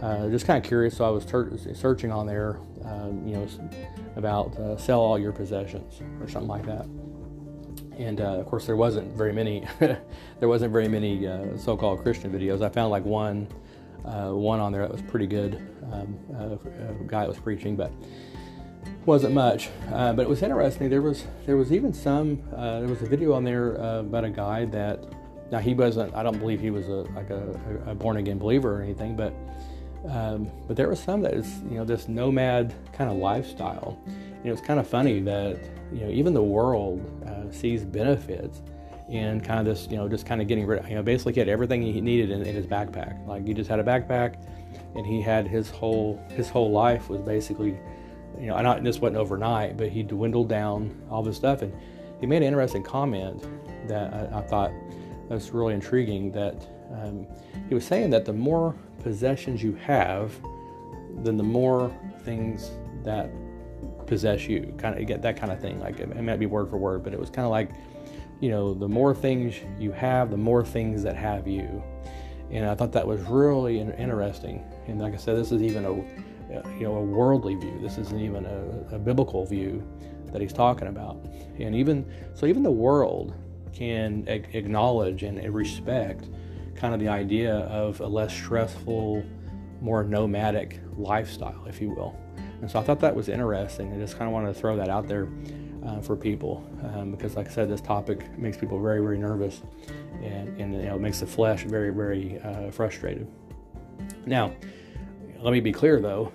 uh, 0.00 0.28
just 0.28 0.46
kind 0.46 0.62
of 0.62 0.68
curious. 0.68 0.96
So 0.96 1.04
I 1.04 1.10
was 1.10 1.24
ter- 1.24 1.56
searching 1.74 2.12
on 2.12 2.26
there, 2.26 2.58
um, 2.84 3.26
you 3.26 3.36
know, 3.36 3.48
about 4.16 4.56
uh, 4.56 4.76
sell 4.76 5.00
all 5.00 5.18
your 5.18 5.32
possessions 5.32 6.00
or 6.20 6.28
something 6.28 6.48
like 6.48 6.66
that. 6.66 6.86
And 7.98 8.20
uh, 8.20 8.38
of 8.38 8.46
course, 8.46 8.66
there 8.66 8.76
wasn't 8.76 9.14
very 9.14 9.32
many. 9.32 9.66
there 9.78 10.48
wasn't 10.48 10.72
very 10.72 10.88
many 10.88 11.26
uh, 11.26 11.56
so-called 11.56 12.02
Christian 12.02 12.32
videos. 12.32 12.62
I 12.62 12.68
found 12.68 12.90
like 12.90 13.04
one, 13.04 13.48
uh, 14.04 14.30
one 14.30 14.60
on 14.60 14.72
there 14.72 14.82
that 14.82 14.92
was 14.92 15.02
pretty 15.02 15.26
good. 15.26 15.54
Um, 15.92 16.18
a 16.32 17.04
guy 17.06 17.20
that 17.20 17.28
was 17.28 17.38
preaching, 17.38 17.76
but 17.76 17.92
wasn't 19.06 19.34
much. 19.34 19.70
but 19.90 20.20
it 20.20 20.28
was 20.28 20.42
interesting. 20.42 20.90
There 20.90 21.02
was 21.02 21.24
there 21.46 21.56
was 21.56 21.72
even 21.72 21.92
some. 21.92 22.42
there 22.50 22.88
was 22.88 23.02
a 23.02 23.06
video 23.06 23.32
on 23.32 23.44
there 23.44 23.74
about 23.74 24.24
a 24.24 24.30
guy 24.30 24.64
that. 24.66 25.04
Now 25.50 25.58
he 25.58 25.74
wasn't. 25.74 26.14
I 26.14 26.22
don't 26.22 26.38
believe 26.38 26.62
he 26.62 26.70
was 26.70 26.88
a 26.88 27.04
like 27.14 27.28
a, 27.28 27.58
a 27.86 27.94
born 27.94 28.16
again 28.16 28.38
believer 28.38 28.78
or 28.78 28.82
anything, 28.82 29.14
but 29.14 29.34
um, 30.08 30.50
but 30.66 30.76
there 30.76 30.88
was 30.88 31.00
some 31.00 31.22
that 31.22 31.34
is, 31.34 31.60
you 31.68 31.76
know, 31.76 31.84
this 31.84 32.08
nomad 32.08 32.74
kind 32.92 33.10
of 33.10 33.16
lifestyle. 33.16 33.98
You 34.06 34.48
know, 34.48 34.52
it's 34.52 34.62
kind 34.62 34.80
of 34.80 34.86
funny 34.86 35.20
that, 35.20 35.58
you 35.92 36.00
know, 36.00 36.10
even 36.10 36.34
the 36.34 36.42
world 36.42 37.00
uh, 37.26 37.52
sees 37.52 37.84
benefits 37.84 38.62
in 39.08 39.40
kind 39.40 39.60
of 39.60 39.66
this, 39.66 39.86
you 39.88 39.96
know, 39.96 40.08
just 40.08 40.26
kind 40.26 40.40
of 40.40 40.48
getting 40.48 40.66
rid 40.66 40.80
of, 40.80 40.88
you 40.88 40.96
know, 40.96 41.02
basically 41.02 41.34
he 41.34 41.38
had 41.38 41.48
everything 41.48 41.82
he 41.82 42.00
needed 42.00 42.30
in, 42.30 42.42
in 42.42 42.54
his 42.54 42.66
backpack. 42.66 43.24
Like 43.26 43.46
he 43.46 43.54
just 43.54 43.70
had 43.70 43.78
a 43.78 43.84
backpack 43.84 44.44
and 44.96 45.06
he 45.06 45.20
had 45.20 45.46
his 45.46 45.70
whole, 45.70 46.20
his 46.30 46.48
whole 46.48 46.72
life 46.72 47.08
was 47.08 47.20
basically, 47.20 47.78
you 48.38 48.46
know, 48.46 48.56
and 48.56 48.86
this 48.86 48.98
wasn't 48.98 49.16
overnight, 49.16 49.76
but 49.76 49.88
he 49.88 50.02
dwindled 50.02 50.48
down 50.48 50.94
all 51.10 51.22
this 51.22 51.36
stuff. 51.36 51.62
And 51.62 51.72
he 52.20 52.26
made 52.26 52.38
an 52.38 52.44
interesting 52.44 52.82
comment 52.82 53.44
that 53.88 54.12
I, 54.12 54.38
I 54.38 54.42
thought 54.42 54.70
was 55.28 55.50
really 55.50 55.74
intriguing 55.74 56.30
that 56.32 56.66
um, 56.92 57.26
he 57.68 57.74
was 57.74 57.84
saying 57.84 58.10
that 58.10 58.24
the 58.24 58.32
more 58.32 58.74
possessions 59.02 59.62
you 59.62 59.74
have, 59.76 60.32
then 61.18 61.36
the 61.36 61.42
more 61.42 61.90
things 62.24 62.70
that 63.02 63.30
possess 64.06 64.46
you. 64.46 64.74
Kind 64.78 64.98
of 64.98 65.06
get 65.06 65.22
that 65.22 65.36
kind 65.36 65.50
of 65.50 65.60
thing. 65.60 65.80
Like 65.80 66.00
it, 66.00 66.10
it 66.10 66.22
might 66.22 66.38
be 66.38 66.46
word 66.46 66.70
for 66.70 66.76
word, 66.76 67.02
but 67.02 67.12
it 67.12 67.20
was 67.20 67.30
kind 67.30 67.44
of 67.44 67.50
like, 67.50 67.70
you 68.40 68.50
know, 68.50 68.74
the 68.74 68.88
more 68.88 69.14
things 69.14 69.54
you 69.78 69.92
have, 69.92 70.30
the 70.30 70.36
more 70.36 70.64
things 70.64 71.02
that 71.02 71.16
have 71.16 71.46
you. 71.48 71.82
And 72.50 72.66
I 72.66 72.74
thought 72.74 72.92
that 72.92 73.06
was 73.06 73.20
really 73.22 73.80
interesting. 73.80 74.62
And 74.86 75.00
like 75.00 75.14
I 75.14 75.16
said, 75.16 75.36
this 75.36 75.52
is 75.52 75.62
even 75.62 75.84
a, 75.84 75.92
you 76.78 76.84
know, 76.84 76.96
a 76.96 77.02
worldly 77.02 77.54
view. 77.54 77.78
This 77.80 77.98
isn't 77.98 78.20
even 78.20 78.46
a, 78.46 78.96
a 78.96 78.98
biblical 78.98 79.44
view 79.44 79.82
that 80.32 80.40
he's 80.40 80.52
talking 80.52 80.88
about. 80.88 81.24
And 81.58 81.74
even 81.74 82.10
so, 82.34 82.46
even 82.46 82.62
the 82.62 82.70
world 82.70 83.34
can 83.72 84.24
acknowledge 84.28 85.22
and 85.22 85.42
respect 85.54 86.28
kind 86.74 86.94
of 86.94 87.00
the 87.00 87.08
idea 87.08 87.54
of 87.54 88.00
a 88.00 88.06
less 88.06 88.32
stressful, 88.32 89.24
more 89.80 90.04
nomadic 90.04 90.80
lifestyle, 90.96 91.64
if 91.66 91.80
you 91.80 91.90
will. 91.90 92.18
And 92.60 92.70
so 92.70 92.78
I 92.78 92.82
thought 92.82 93.00
that 93.00 93.14
was 93.14 93.28
interesting. 93.28 93.92
I 93.92 93.98
just 93.98 94.16
kind 94.16 94.28
of 94.28 94.32
wanted 94.32 94.54
to 94.54 94.60
throw 94.60 94.76
that 94.76 94.88
out 94.88 95.08
there 95.08 95.28
uh, 95.86 96.00
for 96.00 96.16
people 96.16 96.68
um, 96.82 97.10
because, 97.10 97.36
like 97.36 97.48
I 97.48 97.50
said, 97.50 97.68
this 97.68 97.80
topic 97.80 98.38
makes 98.38 98.56
people 98.56 98.80
very, 98.80 99.00
very 99.00 99.18
nervous 99.18 99.62
and, 100.22 100.60
and 100.60 100.74
you 100.74 100.82
know, 100.82 100.96
it 100.96 101.00
makes 101.00 101.20
the 101.20 101.26
flesh 101.26 101.64
very, 101.64 101.90
very 101.90 102.40
uh, 102.40 102.70
frustrated. 102.70 103.28
Now, 104.26 104.52
let 105.40 105.52
me 105.52 105.60
be 105.60 105.72
clear 105.72 106.00
though 106.00 106.32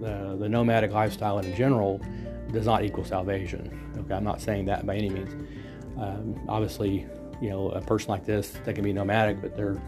the, 0.00 0.48
nomadic 0.48 0.92
lifestyle 0.92 1.38
in 1.38 1.54
general 1.54 2.00
does 2.52 2.66
not 2.66 2.84
equal 2.84 3.04
salvation. 3.04 3.92
Okay, 3.98 4.14
I'm 4.14 4.24
not 4.24 4.40
saying 4.40 4.66
that 4.66 4.86
by 4.86 4.96
any 4.96 5.10
means. 5.10 5.34
Um, 5.98 6.40
obviously, 6.48 7.06
you 7.40 7.50
know, 7.50 7.70
a 7.70 7.80
person 7.80 8.10
like 8.10 8.24
this, 8.24 8.50
they 8.64 8.72
can 8.72 8.84
be 8.84 8.92
nomadic, 8.92 9.40
but 9.40 9.56
they're, 9.56 9.80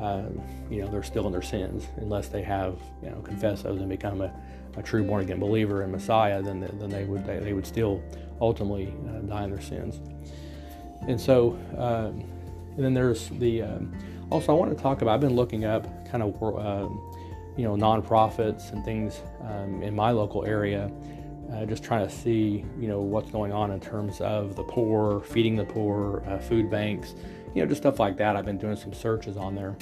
uh, 0.00 0.24
you 0.70 0.82
know, 0.82 0.90
they're 0.90 1.02
still 1.02 1.26
in 1.26 1.32
their 1.32 1.42
sins 1.42 1.86
unless 1.96 2.28
they 2.28 2.42
have, 2.42 2.78
you 3.02 3.10
know, 3.10 3.20
confess 3.20 3.62
those 3.62 3.80
and 3.80 3.88
become 3.88 4.20
a, 4.20 4.32
a 4.76 4.82
true 4.82 5.02
born 5.02 5.22
again 5.22 5.38
believer 5.38 5.82
in 5.82 5.90
Messiah. 5.90 6.42
Then, 6.42 6.60
then 6.60 6.90
they 6.90 7.04
would 7.04 7.26
they, 7.26 7.38
they 7.38 7.52
would 7.52 7.66
still 7.66 8.02
ultimately 8.40 8.94
uh, 9.08 9.20
die 9.20 9.44
in 9.44 9.50
their 9.50 9.60
sins. 9.60 10.00
And 11.08 11.20
so, 11.20 11.58
um, 11.76 12.24
and 12.76 12.84
then 12.84 12.94
there's 12.94 13.28
the 13.30 13.62
um, 13.62 13.92
also 14.30 14.52
I 14.52 14.58
want 14.58 14.76
to 14.76 14.82
talk 14.82 15.02
about. 15.02 15.14
I've 15.14 15.20
been 15.20 15.36
looking 15.36 15.64
up 15.64 15.86
kind 16.10 16.22
of 16.22 16.34
you 17.56 17.64
know 17.64 17.74
nonprofits 17.74 18.72
and 18.72 18.84
things 18.84 19.22
um, 19.42 19.82
in 19.82 19.94
my 19.94 20.10
local 20.10 20.44
area 20.44 20.90
uh, 21.52 21.64
just 21.64 21.84
trying 21.84 22.06
to 22.06 22.12
see, 22.12 22.64
you 22.78 22.88
know, 22.88 23.00
what's 23.00 23.30
going 23.30 23.52
on 23.52 23.70
in 23.70 23.80
terms 23.80 24.20
of 24.20 24.56
the 24.56 24.64
poor, 24.64 25.20
feeding 25.20 25.56
the 25.56 25.64
poor, 25.64 26.22
uh, 26.26 26.38
food 26.38 26.70
banks, 26.70 27.14
you 27.54 27.62
know, 27.62 27.68
just 27.68 27.82
stuff 27.82 28.00
like 28.00 28.16
that. 28.16 28.36
I've 28.36 28.44
been 28.44 28.58
doing 28.58 28.76
some 28.76 28.92
searches 28.92 29.36
on 29.36 29.54
there. 29.54 29.76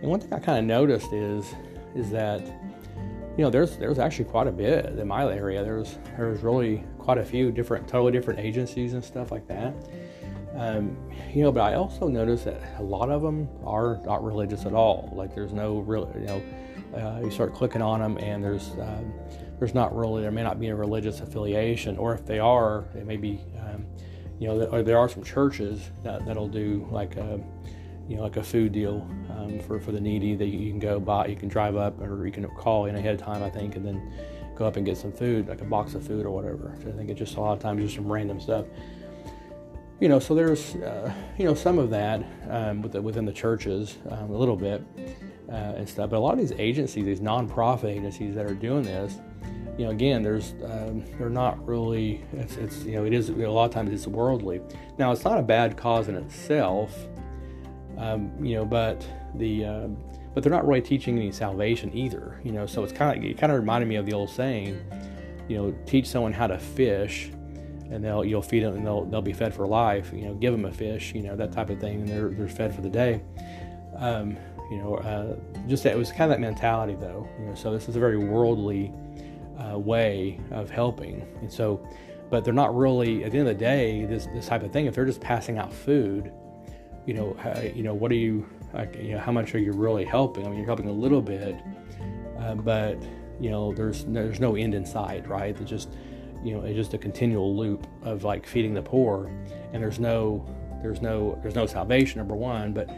And 0.00 0.10
one 0.10 0.20
thing 0.20 0.32
I 0.32 0.38
kind 0.38 0.58
of 0.58 0.64
noticed 0.64 1.12
is, 1.12 1.46
is 1.94 2.10
that, 2.10 2.40
you 2.44 3.44
know, 3.44 3.50
there's 3.50 3.76
there's 3.76 3.98
actually 3.98 4.24
quite 4.24 4.48
a 4.48 4.52
bit 4.52 4.86
in 4.86 5.06
my 5.06 5.24
area. 5.32 5.62
There's 5.62 5.98
there's 6.16 6.42
really 6.42 6.84
quite 6.98 7.18
a 7.18 7.24
few 7.24 7.52
different, 7.52 7.86
totally 7.86 8.12
different 8.12 8.40
agencies 8.40 8.94
and 8.94 9.04
stuff 9.04 9.30
like 9.30 9.46
that. 9.46 9.74
Um, 10.58 10.96
you 11.32 11.42
know, 11.42 11.52
but 11.52 11.60
I 11.60 11.74
also 11.74 12.08
notice 12.08 12.44
that 12.44 12.60
a 12.78 12.82
lot 12.82 13.10
of 13.10 13.22
them 13.22 13.48
are 13.64 14.00
not 14.04 14.24
religious 14.24 14.66
at 14.66 14.74
all. 14.74 15.12
Like 15.14 15.34
there's 15.34 15.52
no 15.52 15.78
real, 15.78 16.12
you 16.18 16.26
know, 16.26 16.42
uh, 16.96 17.20
you 17.22 17.30
start 17.30 17.54
clicking 17.54 17.82
on 17.82 18.00
them 18.00 18.18
and 18.18 18.42
there's 18.42 18.70
um, 18.80 19.12
there's 19.58 19.74
not 19.74 19.96
really, 19.96 20.22
there 20.22 20.30
may 20.30 20.42
not 20.42 20.60
be 20.60 20.68
a 20.68 20.74
religious 20.74 21.20
affiliation, 21.20 21.96
or 21.96 22.14
if 22.14 22.24
they 22.24 22.38
are, 22.38 22.84
it 22.94 23.06
may 23.06 23.16
be, 23.16 23.40
um, 23.58 23.84
you 24.38 24.46
know, 24.46 24.82
there, 24.82 24.98
are 24.98 25.08
some 25.08 25.24
churches 25.24 25.90
that, 26.04 26.24
that'll 26.26 26.48
do 26.48 26.86
like 26.92 27.16
a, 27.16 27.40
you 28.08 28.16
know, 28.16 28.22
like 28.22 28.36
a 28.36 28.42
food 28.42 28.72
deal 28.72 29.06
um, 29.30 29.58
for, 29.60 29.80
for 29.80 29.90
the 29.90 30.00
needy 30.00 30.36
that 30.36 30.46
you 30.46 30.70
can 30.70 30.78
go 30.78 31.00
buy, 31.00 31.26
you 31.26 31.36
can 31.36 31.48
drive 31.48 31.76
up 31.76 32.00
or 32.00 32.24
you 32.24 32.32
can 32.32 32.46
call 32.50 32.86
in 32.86 32.94
ahead 32.94 33.14
of 33.14 33.20
time, 33.20 33.42
I 33.42 33.50
think, 33.50 33.74
and 33.74 33.84
then 33.84 34.12
go 34.54 34.64
up 34.64 34.76
and 34.76 34.86
get 34.86 34.96
some 34.96 35.12
food, 35.12 35.48
like 35.48 35.60
a 35.60 35.64
box 35.64 35.94
of 35.94 36.06
food 36.06 36.24
or 36.24 36.30
whatever. 36.30 36.76
So 36.82 36.90
I 36.90 36.92
think 36.92 37.10
it's 37.10 37.18
just 37.18 37.36
a 37.36 37.40
lot 37.40 37.52
of 37.52 37.58
times 37.58 37.82
just 37.82 37.96
some 37.96 38.10
random 38.10 38.40
stuff. 38.40 38.66
You 40.00 40.08
know, 40.08 40.20
so 40.20 40.34
there's, 40.34 40.76
uh, 40.76 41.12
you 41.38 41.44
know, 41.44 41.54
some 41.54 41.78
of 41.78 41.90
that 41.90 42.22
um, 42.48 42.82
within 42.82 43.24
the 43.24 43.32
churches, 43.32 43.96
um, 44.10 44.30
a 44.30 44.36
little 44.36 44.56
bit 44.56 44.84
uh, 45.48 45.52
and 45.52 45.88
stuff. 45.88 46.10
But 46.10 46.18
a 46.18 46.20
lot 46.20 46.34
of 46.34 46.38
these 46.38 46.52
agencies, 46.52 47.04
these 47.04 47.20
nonprofit 47.20 47.86
agencies 47.86 48.34
that 48.36 48.46
are 48.46 48.54
doing 48.54 48.82
this, 48.82 49.18
you 49.76 49.84
know, 49.84 49.90
again, 49.90 50.22
there's 50.22 50.54
um, 50.64 51.04
they're 51.18 51.30
not 51.30 51.64
really. 51.66 52.24
It's, 52.32 52.56
it's 52.56 52.84
you 52.84 52.96
know, 52.96 53.04
it 53.04 53.12
is 53.12 53.28
a 53.28 53.32
lot 53.32 53.66
of 53.66 53.70
times 53.70 53.92
it's 53.92 54.06
worldly. 54.06 54.60
Now, 54.98 55.12
it's 55.12 55.24
not 55.24 55.38
a 55.38 55.42
bad 55.42 55.76
cause 55.76 56.08
in 56.08 56.16
itself, 56.16 57.06
um, 57.96 58.32
you 58.44 58.56
know, 58.56 58.64
but 58.64 59.06
the 59.36 59.64
uh, 59.64 59.86
but 60.34 60.42
they're 60.42 60.52
not 60.52 60.66
really 60.66 60.82
teaching 60.82 61.16
any 61.16 61.30
salvation 61.30 61.96
either. 61.96 62.40
You 62.42 62.52
know, 62.52 62.66
so 62.66 62.82
it's 62.82 62.92
kind 62.92 63.16
of 63.16 63.24
it 63.24 63.38
kind 63.38 63.52
of 63.52 63.58
reminded 63.58 63.88
me 63.88 63.96
of 63.96 64.06
the 64.06 64.14
old 64.14 64.30
saying, 64.30 64.80
you 65.48 65.56
know, 65.56 65.74
teach 65.86 66.06
someone 66.06 66.32
how 66.32 66.48
to 66.48 66.58
fish, 66.58 67.30
and 67.90 68.04
they'll 68.04 68.24
you'll 68.24 68.42
feed 68.42 68.62
them 68.62 68.74
and 68.76 68.86
they'll 68.86 69.04
they'll 69.04 69.22
be 69.22 69.32
fed 69.32 69.54
for 69.54 69.66
life. 69.66 70.12
You 70.14 70.26
know, 70.26 70.34
give 70.34 70.52
them 70.52 70.64
a 70.64 70.72
fish, 70.72 71.12
you 71.14 71.22
know, 71.22 71.36
that 71.36 71.52
type 71.52 71.70
of 71.70 71.80
thing, 71.80 72.00
and 72.00 72.08
they're 72.08 72.28
they're 72.28 72.48
fed 72.48 72.74
for 72.74 72.80
the 72.80 72.90
day. 72.90 73.22
Um, 73.96 74.36
you 74.70 74.76
know, 74.76 74.96
uh, 74.96 75.36
just 75.66 75.82
that 75.84 75.92
it 75.92 75.98
was 75.98 76.10
kind 76.10 76.24
of 76.24 76.30
that 76.30 76.40
mentality 76.40 76.94
though. 76.94 77.28
You 77.38 77.46
know, 77.46 77.54
so 77.54 77.72
this 77.72 77.88
is 77.88 77.96
a 77.96 78.00
very 78.00 78.18
worldly 78.18 78.92
uh, 79.58 79.78
way 79.78 80.40
of 80.50 80.70
helping. 80.70 81.26
And 81.40 81.52
so, 81.52 81.86
but 82.30 82.44
they're 82.44 82.54
not 82.54 82.76
really 82.76 83.24
at 83.24 83.32
the 83.32 83.38
end 83.38 83.48
of 83.48 83.56
the 83.56 83.64
day 83.64 84.04
this 84.04 84.26
this 84.26 84.46
type 84.46 84.62
of 84.62 84.72
thing. 84.72 84.86
If 84.86 84.94
they're 84.94 85.06
just 85.06 85.20
passing 85.20 85.58
out 85.58 85.72
food, 85.72 86.30
you 87.06 87.14
know, 87.14 87.36
how, 87.40 87.58
you 87.60 87.82
know, 87.82 87.94
what 87.94 88.12
are 88.12 88.16
you, 88.16 88.46
like, 88.74 88.96
you 88.96 89.12
know, 89.12 89.18
how 89.18 89.32
much 89.32 89.54
are 89.54 89.58
you 89.58 89.72
really 89.72 90.04
helping? 90.04 90.44
I 90.44 90.48
mean, 90.48 90.58
you're 90.58 90.66
helping 90.66 90.88
a 90.88 90.92
little 90.92 91.22
bit, 91.22 91.56
uh, 92.38 92.54
but 92.54 93.02
you 93.40 93.50
know, 93.50 93.72
there's 93.72 94.04
there's 94.04 94.40
no 94.40 94.56
end 94.56 94.74
in 94.74 94.84
sight, 94.84 95.26
right? 95.26 95.56
It's 95.58 95.70
just 95.70 95.96
you 96.42 96.54
know, 96.54 96.62
it's 96.62 96.76
just 96.76 96.94
a 96.94 96.98
continual 96.98 97.56
loop 97.56 97.86
of 98.02 98.24
like 98.24 98.46
feeding 98.46 98.74
the 98.74 98.82
poor, 98.82 99.30
and 99.72 99.82
there's 99.82 99.98
no 99.98 100.44
there's 100.82 101.02
no 101.02 101.38
there's 101.42 101.54
no 101.54 101.66
salvation 101.66 102.18
number 102.18 102.34
one, 102.34 102.72
but 102.72 102.88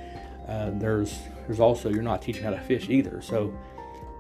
uh, 0.49 0.71
there's 0.75 1.19
there's 1.47 1.61
also 1.61 1.89
you're 1.91 2.03
not 2.03 2.23
teaching 2.23 2.43
how 2.43 2.51
to 2.51 2.61
fish 2.61 2.89
either. 2.91 3.23
So 3.23 3.55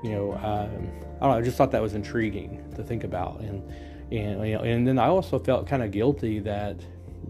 you 0.03 0.11
know, 0.11 0.33
um, 0.33 0.91
I 1.17 1.21
don't 1.21 1.31
know. 1.31 1.39
I 1.39 1.43
just 1.43 1.57
thought 1.57 1.71
that 1.73 1.83
was 1.83 1.95
intriguing 1.95 2.65
to 2.77 2.83
think 2.83 3.05
about, 3.05 3.41
and 3.41 3.63
and 4.11 4.47
you 4.47 4.55
know, 4.55 4.63
and 4.63 4.87
then 4.87 4.99
I 4.99 5.07
also 5.07 5.39
felt 5.39 5.67
kind 5.67 5.83
of 5.83 5.91
guilty 5.91 6.39
that 6.41 6.81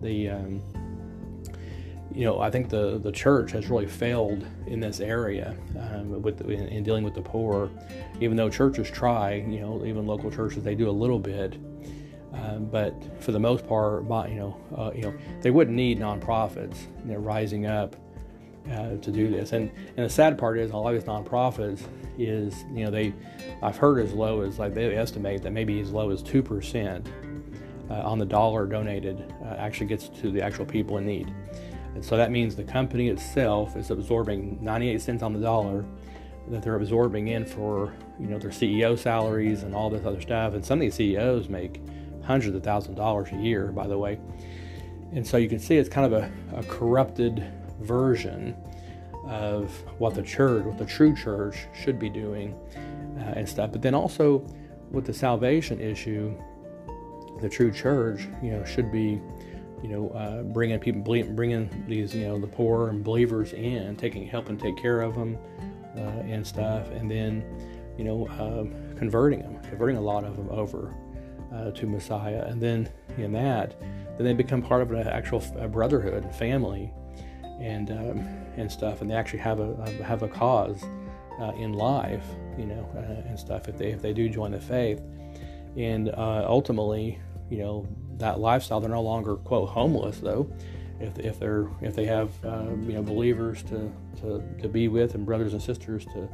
the, 0.01 0.31
um, 0.31 0.63
you 2.15 2.25
know, 2.25 2.41
I 2.41 2.51
think 2.51 2.69
the 2.69 2.99
the 2.99 3.13
church 3.13 3.53
has 3.53 3.69
really 3.69 3.87
failed 3.87 4.47
in 4.67 4.81
this 4.81 5.01
area 5.01 5.57
um, 5.79 6.23
with 6.23 6.41
in, 6.43 6.69
in, 6.69 6.83
dealing 6.83 7.05
with 7.05 7.15
the 7.15 7.23
poor. 7.23 7.71
Even 8.21 8.37
though 8.37 8.49
churches 8.49 8.91
try, 8.91 9.35
you 9.35 9.61
know, 9.61 9.85
even 9.85 10.07
local 10.07 10.31
churches 10.31 10.63
they 10.63 10.75
do 10.75 10.89
a 10.89 10.93
little 10.93 11.19
bit. 11.19 11.57
Um, 12.33 12.67
but 12.67 12.95
for 13.23 13.33
the 13.33 13.41
most 13.41 13.67
part, 13.67 14.05
you 14.05 14.37
know, 14.37 14.57
uh, 14.77 14.93
you 14.95 15.03
know, 15.03 15.15
they 15.41 15.51
wouldn't 15.51 15.77
need 15.77 15.99
nonprofits 15.99 16.77
rising 17.05 17.67
up 17.67 17.97
uh, 18.71 18.97
to 18.97 19.11
do 19.11 19.31
this. 19.31 19.53
And 19.53 19.71
and 19.97 20.07
the 20.07 20.11
sad 20.11 20.39
part 20.39 20.59
is, 20.59 20.71
a 20.71 20.77
lot 20.77 20.95
of 20.95 21.01
these 21.01 21.09
nonprofits 21.09 21.83
is, 22.19 22.65
you 22.73 22.85
know, 22.85 22.91
they, 22.91 23.13
I've 23.63 23.77
heard 23.77 23.99
as 23.99 24.13
low 24.13 24.43
as 24.43 24.59
like 24.59 24.75
they 24.75 24.95
estimate 24.95 25.43
that 25.43 25.53
maybe 25.53 25.81
as 25.81 25.91
low 25.91 26.11
as 26.11 26.23
two 26.23 26.43
percent 26.43 27.09
uh, 27.91 27.95
on 27.95 28.19
the 28.19 28.27
dollar 28.27 28.67
donated 28.67 29.35
uh, 29.45 29.55
actually 29.59 29.87
gets 29.87 30.09
to 30.09 30.31
the 30.31 30.43
actual 30.43 30.65
people 30.65 30.99
in 30.99 31.07
need. 31.07 31.33
And 31.95 32.05
so 32.05 32.17
that 32.17 32.31
means 32.31 32.55
the 32.55 32.65
company 32.65 33.09
itself 33.09 33.77
is 33.77 33.91
absorbing 33.91 34.59
98 34.61 35.03
cents 35.03 35.23
on 35.23 35.33
the 35.33 35.41
dollar 35.41 35.85
that 36.49 36.63
they're 36.63 36.77
absorbing 36.77 37.29
in 37.29 37.45
for 37.45 37.93
you 38.19 38.27
know 38.27 38.39
their 38.39 38.51
CEO 38.51 38.99
salaries 38.99 39.63
and 39.63 39.75
all 39.75 39.91
this 39.91 40.05
other 40.07 40.21
stuff. 40.21 40.55
And 40.55 40.65
some 40.65 40.79
of 40.79 40.83
these 40.83 40.95
CEOs 40.95 41.49
make 41.49 41.81
hundreds 42.23 42.55
of 42.55 42.63
thousands 42.63 42.91
of 42.91 42.97
dollars 42.97 43.29
a 43.33 43.37
year, 43.37 43.73
by 43.73 43.87
the 43.87 43.99
way. 43.99 44.19
And 45.13 45.27
so 45.27 45.37
you 45.37 45.49
can 45.49 45.59
see 45.59 45.77
it's 45.77 45.89
kind 45.89 46.13
of 46.13 46.23
a, 46.23 46.31
a 46.57 46.63
corrupted 46.65 47.45
version 47.81 48.57
of 49.27 49.71
what 49.99 50.15
the 50.15 50.23
church, 50.23 50.65
what 50.65 50.79
the 50.79 50.85
true 50.85 51.15
church 51.15 51.67
should 51.75 51.99
be 51.99 52.09
doing 52.09 52.55
uh, 53.19 53.35
and 53.37 53.49
stuff. 53.49 53.73
But 53.73 53.83
then 53.83 53.95
also 53.95 54.47
with 54.91 55.07
the 55.07 55.15
salvation 55.15 55.81
issue, 55.81 56.37
the 57.41 57.49
true 57.49 57.73
church, 57.73 58.29
you 58.43 58.51
know, 58.53 58.65
should 58.65 58.93
be, 58.93 59.21
you 59.83 59.89
know, 59.89 60.11
uh, 60.11 60.43
bringing 60.43 60.79
people, 60.79 61.01
bringing 61.01 61.85
these, 61.89 62.15
you 62.15 62.27
know, 62.27 62.39
the 62.39 62.47
poor 62.47 62.89
and 62.89 63.03
believers 63.03 63.53
in, 63.53 63.97
taking, 63.97 64.27
helping 64.27 64.59
take 64.59 64.77
care 64.77 65.01
of 65.01 65.15
them 65.15 65.39
uh, 65.97 66.01
and 66.01 66.47
stuff, 66.47 66.91
and 66.91 67.11
then, 67.11 67.43
you 67.97 68.05
know, 68.05 68.29
um, 68.39 68.75
converting 68.97 69.41
them, 69.41 69.59
converting 69.63 69.97
a 69.97 70.01
lot 70.01 70.25
of 70.25 70.37
them 70.37 70.49
over 70.51 70.95
uh, 71.53 71.71
to 71.73 71.87
Messiah, 71.87 72.45
and 72.47 72.61
then 72.61 72.89
in 73.19 73.33
that, 73.33 73.81
then 74.17 74.25
they 74.25 74.35
become 74.35 74.63
part 74.63 74.83
of 74.83 74.91
an 74.93 75.07
actual 75.07 75.41
brotherhood, 75.69 76.35
family, 76.35 76.93
and 77.61 77.91
um, 77.91 78.19
and 78.57 78.71
stuff, 78.71 79.01
and 79.01 79.11
they 79.11 79.15
actually 79.15 79.39
have 79.41 79.61
a 79.61 79.91
have 80.03 80.23
a 80.23 80.29
cause 80.29 80.83
uh, 81.41 81.53
in 81.57 81.73
life, 81.73 82.25
you 82.59 82.67
know, 82.67 82.89
uh, 82.97 83.29
and 83.29 83.39
stuff 83.39 83.69
if 83.69 83.77
they 83.77 83.89
if 83.89 84.03
they 84.03 84.13
do 84.13 84.29
join 84.29 84.53
the 84.53 84.61
faith, 84.61 85.01
and 85.77 86.09
uh, 86.11 86.45
ultimately, 86.47 87.19
you 87.51 87.59
know, 87.59 87.87
that 88.17 88.39
lifestyle 88.39 88.81
they're 88.81 88.91
no 88.91 89.03
longer 89.03 89.37
quote 89.37 89.69
homeless 89.69 90.21
though, 90.21 90.51
if, 91.01 91.19
if 91.19 91.39
they're 91.39 91.69
if 91.81 91.95
they 91.95 92.05
have 92.05 92.31
um, 92.45 92.85
you 92.89 92.95
know 92.95 93.03
believers 93.03 93.63
to, 93.65 93.93
to 94.21 94.43
to 94.61 94.69
be 94.69 94.89
with 94.89 95.15
and 95.15 95.25
brothers 95.25 95.53
and 95.53 95.63
sisters 95.63 96.05
to 96.07 96.29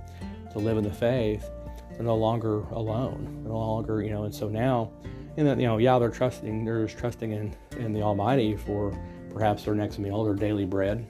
to 0.52 0.58
live 0.58 0.76
in 0.76 0.84
the 0.84 0.92
faith, 0.92 1.48
they're 1.96 2.04
no 2.06 2.16
longer 2.16 2.60
alone. 2.72 3.40
They're 3.42 3.52
no 3.52 3.58
longer 3.58 4.02
you 4.02 4.10
know, 4.10 4.24
and 4.24 4.34
so 4.34 4.48
now, 4.48 4.90
and 5.36 5.46
that 5.46 5.58
you 5.58 5.66
know, 5.66 5.78
yeah, 5.78 5.98
they're 5.98 6.10
trusting 6.10 6.64
they're 6.64 6.86
just 6.86 6.98
trusting 6.98 7.32
in 7.32 7.54
in 7.78 7.92
the 7.92 8.02
Almighty 8.02 8.56
for 8.56 8.96
perhaps 9.32 9.64
their 9.64 9.74
next 9.74 9.98
meal, 9.98 10.24
their 10.24 10.34
daily 10.34 10.64
bread, 10.64 11.06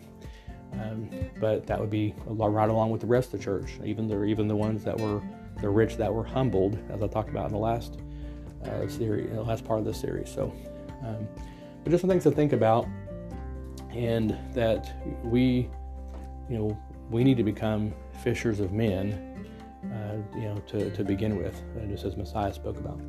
um, 0.74 1.08
but 1.40 1.66
that 1.66 1.80
would 1.80 1.90
be 1.90 2.14
right 2.26 2.68
along 2.68 2.90
with 2.90 3.00
the 3.00 3.06
rest 3.06 3.32
of 3.32 3.38
the 3.38 3.44
church, 3.44 3.72
even 3.84 4.08
the 4.08 4.24
even 4.24 4.48
the 4.48 4.56
ones 4.56 4.84
that 4.84 4.98
were 4.98 5.22
the 5.60 5.68
rich 5.68 5.96
that 5.96 6.12
were 6.12 6.24
humbled, 6.24 6.78
as 6.90 7.02
I 7.02 7.06
talked 7.06 7.30
about 7.30 7.46
in 7.46 7.52
the 7.52 7.58
last 7.58 7.98
uh, 8.64 8.86
series, 8.88 9.30
the 9.30 9.42
last 9.42 9.64
part 9.64 9.78
of 9.78 9.84
this 9.84 10.00
series. 10.00 10.28
So, 10.28 10.52
um, 11.02 11.26
but 11.82 11.90
just 11.90 12.02
some 12.02 12.10
things 12.10 12.24
to 12.24 12.30
think 12.30 12.52
about, 12.52 12.86
and 13.90 14.36
that 14.54 14.92
we, 15.24 15.68
you 16.50 16.58
know, 16.58 16.78
we 17.10 17.24
need 17.24 17.36
to 17.36 17.44
become 17.44 17.94
fishers 18.22 18.60
of 18.60 18.72
men, 18.72 19.35
uh, 19.92 20.38
you 20.38 20.48
know, 20.48 20.56
to, 20.68 20.90
to 20.90 21.04
begin 21.04 21.36
with, 21.36 21.60
just 21.88 22.04
as 22.04 22.16
Messiah 22.16 22.52
spoke 22.52 22.78
about 22.78 23.00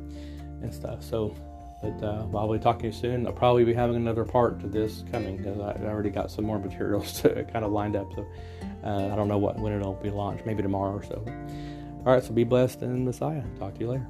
and 0.62 0.72
stuff. 0.72 1.02
So 1.02 1.34
but 1.80 2.02
uh, 2.02 2.26
I'll 2.34 2.52
be 2.52 2.58
talking 2.58 2.90
soon. 2.90 3.26
I'll 3.26 3.32
probably 3.32 3.64
be 3.64 3.72
having 3.72 3.96
another 3.96 4.24
part 4.24 4.58
to 4.60 4.66
this 4.66 5.04
coming 5.12 5.36
because 5.36 5.58
I 5.60 5.84
already 5.84 6.10
got 6.10 6.30
some 6.30 6.44
more 6.44 6.58
materials 6.58 7.12
to 7.22 7.44
kind 7.44 7.64
of 7.64 7.70
lined 7.70 7.96
up. 7.96 8.12
So 8.14 8.26
uh, 8.84 9.10
I 9.12 9.16
don't 9.16 9.28
know 9.28 9.38
what 9.38 9.58
when 9.58 9.72
it'll 9.72 9.94
be 9.94 10.10
launched. 10.10 10.44
Maybe 10.44 10.62
tomorrow 10.62 10.96
or 10.96 11.04
so. 11.04 11.24
All 12.04 12.12
right. 12.12 12.22
So 12.22 12.32
be 12.32 12.44
blessed 12.44 12.82
in 12.82 13.04
Messiah. 13.04 13.42
Talk 13.58 13.74
to 13.74 13.80
you 13.80 13.90
later. 13.90 14.06